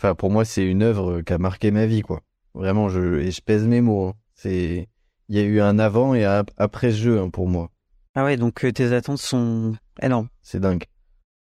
[0.00, 2.22] enfin, pour moi, c'est une œuvre qui a marqué ma vie, quoi.
[2.54, 4.08] Vraiment, je et je pèse mes mots.
[4.08, 4.14] hein.
[4.34, 4.88] C'est,
[5.28, 7.70] il y a eu un avant et un après jeu hein, pour moi.
[8.14, 10.28] Ah ouais, donc euh, tes attentes sont énormes.
[10.42, 10.84] C'est dingue.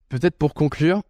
[0.10, 1.02] Peut-être pour conclure,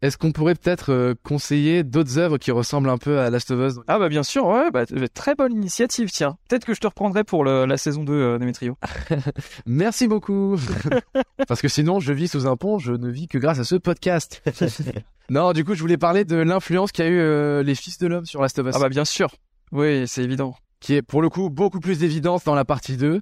[0.00, 3.72] est-ce qu'on pourrait peut-être euh, conseiller d'autres œuvres qui ressemblent un peu à Last of
[3.72, 3.80] Us?
[3.88, 6.36] Ah bah bien sûr, ouais, bah, très bonne initiative, tiens.
[6.48, 8.76] Peut-être que je te reprendrai pour le- la saison 2 euh, Demetrio.
[9.66, 10.56] Merci beaucoup.
[11.48, 13.74] Parce que sinon, je vis sous un pont, je ne vis que grâce à ce
[13.74, 14.42] podcast.
[15.30, 18.26] non, du coup, je voulais parler de l'influence qu'a eu euh, les Fils de l'Homme
[18.26, 18.74] sur Last of Us.
[18.76, 19.34] Ah bah bien sûr.
[19.72, 20.54] Oui, c'est évident.
[20.80, 23.20] qui est pour le coup beaucoup plus d'évidence dans la partie 2.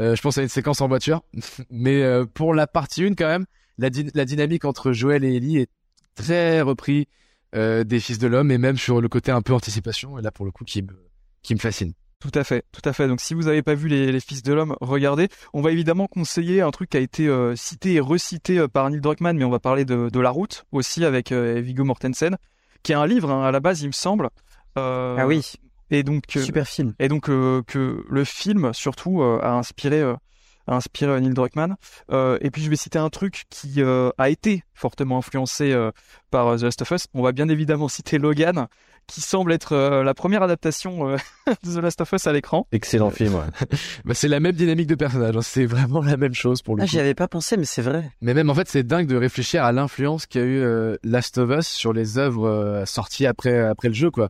[0.00, 1.22] Euh, je pense à une séquence en voiture.
[1.70, 2.02] Mais
[2.34, 3.46] pour la partie 1 quand même,
[3.78, 5.70] la dynamique entre Joël et Ellie est
[6.16, 7.06] très repris
[7.54, 10.18] euh, des Fils de l'Homme et même sur le côté un peu anticipation.
[10.18, 10.88] Et là pour le coup qui me,
[11.42, 11.92] qui me fascine.
[12.18, 13.06] Tout à fait, tout à fait.
[13.08, 15.28] Donc si vous n'avez pas vu les, les Fils de l'Homme, regardez.
[15.52, 18.88] On va évidemment conseiller un truc qui a été euh, cité et recité euh, par
[18.90, 22.36] Neil Druckmann, mais on va parler de, de La Route aussi avec euh, Viggo Mortensen,
[22.82, 24.30] qui est un livre hein, à la base, il me semble.
[24.78, 25.52] Euh, Ah oui,
[25.90, 26.94] Et donc, euh, super film.
[26.98, 30.14] et donc euh, que le film surtout euh, a inspiré euh,
[30.66, 31.76] inspiré Neil Druckmann.
[32.10, 35.90] Euh, et puis je vais citer un truc qui euh, a été fortement influencé euh,
[36.30, 37.06] par The Last of Us.
[37.14, 38.66] On va bien évidemment citer Logan,
[39.06, 41.16] qui semble être euh, la première adaptation euh,
[41.64, 42.66] de The Last of Us à l'écran.
[42.72, 43.34] Excellent film.
[43.34, 43.42] Ouais.
[44.04, 45.36] Bah, c'est la même dynamique de personnage.
[45.36, 45.42] hein.
[45.42, 48.10] C'est vraiment la même chose pour le Ah, j'y avais pas pensé, mais c'est vrai.
[48.20, 51.50] Mais même en fait, c'est dingue de réfléchir à l'influence qu'a eu euh, Last of
[51.58, 54.28] Us sur les œuvres euh, sorties après après le jeu, quoi.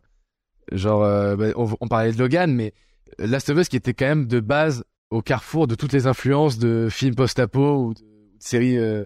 [0.71, 2.73] Genre, euh, bah, on, on parlait de Logan, mais
[3.19, 6.57] Last of Us qui était quand même de base au carrefour de toutes les influences
[6.57, 8.01] de films post-apo ou de,
[8.39, 9.05] séries euh,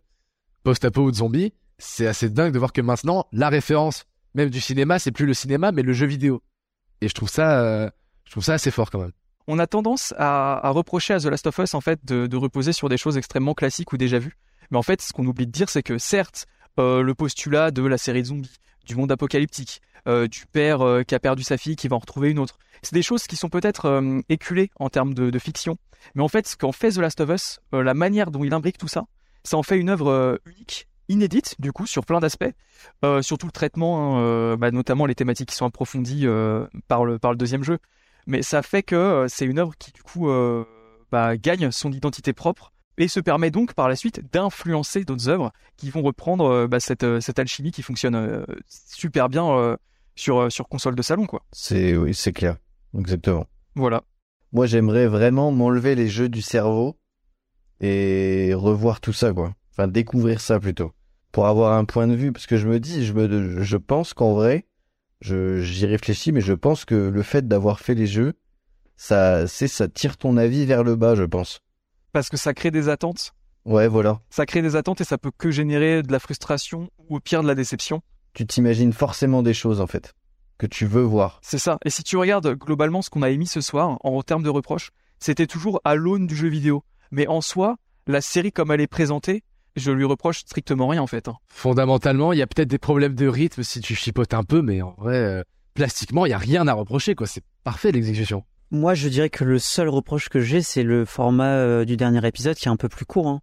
[0.63, 1.53] post-apo ou de zombies.
[1.77, 5.33] C'est assez dingue de voir que maintenant, la référence même du cinéma, c'est plus le
[5.33, 6.41] cinéma, mais le jeu vidéo.
[7.01, 7.89] Et je trouve ça, euh,
[8.25, 9.11] je trouve ça assez fort quand même.
[9.47, 12.73] On a tendance à, reprocher à The Last of Us en fait de, de reposer
[12.73, 14.37] sur des choses extrêmement classiques ou déjà vues.
[14.69, 16.45] Mais en fait, ce qu'on oublie de dire, c'est que certes,
[16.79, 21.03] euh, le postulat de la série de zombies, du monde apocalyptique, euh, du père euh,
[21.03, 23.35] qui a perdu sa fille, qui va en retrouver une autre, c'est des choses qui
[23.35, 25.77] sont peut-être euh, éculées en termes de, fiction.
[26.15, 28.79] Mais en fait, ce qu'en fait The Last of Us, la manière dont il imbrique
[28.79, 29.05] tout ça,
[29.43, 32.51] ça en fait une œuvre unique, inédite du coup sur plein d'aspects,
[33.21, 36.25] surtout le traitement, hein, bah, notamment les thématiques qui sont approfondies
[36.87, 37.77] par le par le deuxième jeu.
[38.25, 40.31] Mais ça fait que c'est une œuvre qui du coup
[41.11, 42.71] bah, gagne son identité propre
[43.01, 46.79] et se permet donc par la suite d'influencer d'autres œuvres qui vont reprendre euh, bah,
[46.79, 49.77] cette euh, cette alchimie qui fonctionne euh, super bien
[50.15, 51.43] sur sur console de salon quoi.
[51.51, 52.57] C'est oui, c'est clair.
[52.97, 53.47] Exactement.
[53.75, 54.03] Voilà.
[54.51, 56.97] Moi, j'aimerais vraiment m'enlever les jeux du cerveau
[57.79, 59.55] et revoir tout ça, quoi.
[59.71, 60.91] Enfin, découvrir ça plutôt.
[61.31, 64.13] Pour avoir un point de vue, parce que je me dis, je me, je pense
[64.13, 64.67] qu'en vrai,
[65.21, 68.33] Je j'y réfléchis, mais je pense que le fait d'avoir fait les jeux,
[68.97, 71.61] ça, c'est ça tire ton avis vers le bas, je pense.
[72.13, 73.33] Parce que ça crée des attentes.
[73.65, 74.19] Ouais, voilà.
[74.29, 77.43] Ça crée des attentes et ça peut que générer de la frustration ou au pire
[77.43, 78.01] de la déception.
[78.33, 80.13] Tu t'imagines forcément des choses en fait
[80.57, 81.39] que tu veux voir.
[81.41, 81.77] C'est ça.
[81.85, 84.91] Et si tu regardes globalement ce qu'on a émis ce soir en termes de reproches,
[85.19, 86.83] c'était toujours à l'aune du jeu vidéo.
[87.11, 89.43] Mais en soi, la série comme elle est présentée,
[89.75, 91.27] je lui reproche strictement rien en fait.
[91.27, 91.37] hein.
[91.47, 94.81] Fondamentalement, il y a peut-être des problèmes de rythme si tu chipotes un peu, mais
[94.81, 95.43] en vrai, euh,
[95.73, 97.25] plastiquement, il y a rien à reprocher, quoi.
[97.27, 98.43] C'est parfait l'exécution.
[98.73, 102.25] Moi, je dirais que le seul reproche que j'ai, c'est le format euh, du dernier
[102.25, 103.27] épisode qui est un peu plus court.
[103.27, 103.41] hein.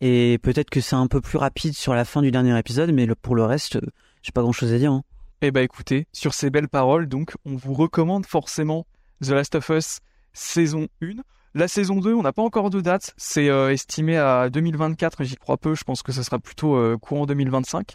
[0.00, 3.08] Et peut-être que c'est un peu plus rapide sur la fin du dernier épisode, mais
[3.20, 3.90] pour le reste, euh,
[4.22, 4.92] j'ai pas grand-chose à dire.
[4.92, 5.02] hein.
[5.42, 8.86] Eh bah écoutez, sur ces belles paroles, donc, on vous recommande forcément
[9.20, 9.98] The Last of Us
[10.32, 11.14] saison 1.
[11.54, 15.26] La saison 2, on n'a pas encore de date, c'est euh, estimé à 2024, mais
[15.26, 17.94] j'y crois peu, je pense que ce sera plutôt courant 2025.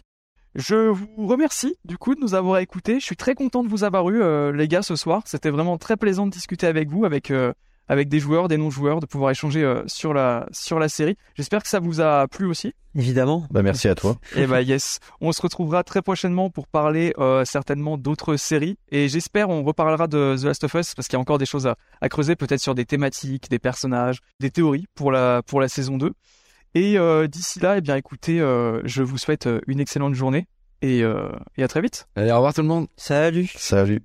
[0.54, 3.00] Je vous remercie du coup de nous avoir écoutés.
[3.00, 5.22] Je suis très content de vous avoir eu, euh, les gars, ce soir.
[5.26, 7.52] C'était vraiment très plaisant de discuter avec vous, avec euh,
[7.88, 11.16] avec des joueurs, des non-joueurs, de pouvoir échanger euh, sur la sur la série.
[11.34, 12.72] J'espère que ça vous a plu aussi.
[12.94, 13.46] Évidemment.
[13.50, 14.16] Bah merci à toi.
[14.36, 19.08] Et bah yes, on se retrouvera très prochainement pour parler euh, certainement d'autres séries et
[19.08, 21.66] j'espère on reparlera de The Last of Us parce qu'il y a encore des choses
[21.66, 25.68] à, à creuser peut-être sur des thématiques, des personnages, des théories pour la pour la
[25.68, 26.12] saison 2.
[26.74, 30.48] Et euh, d'ici là, eh bien écoutez, euh, je vous souhaite euh, une excellente journée
[30.82, 32.08] et, euh, et à très vite.
[32.16, 32.88] Allez, au revoir tout le monde.
[32.96, 33.50] Salut.
[33.54, 34.02] Salut.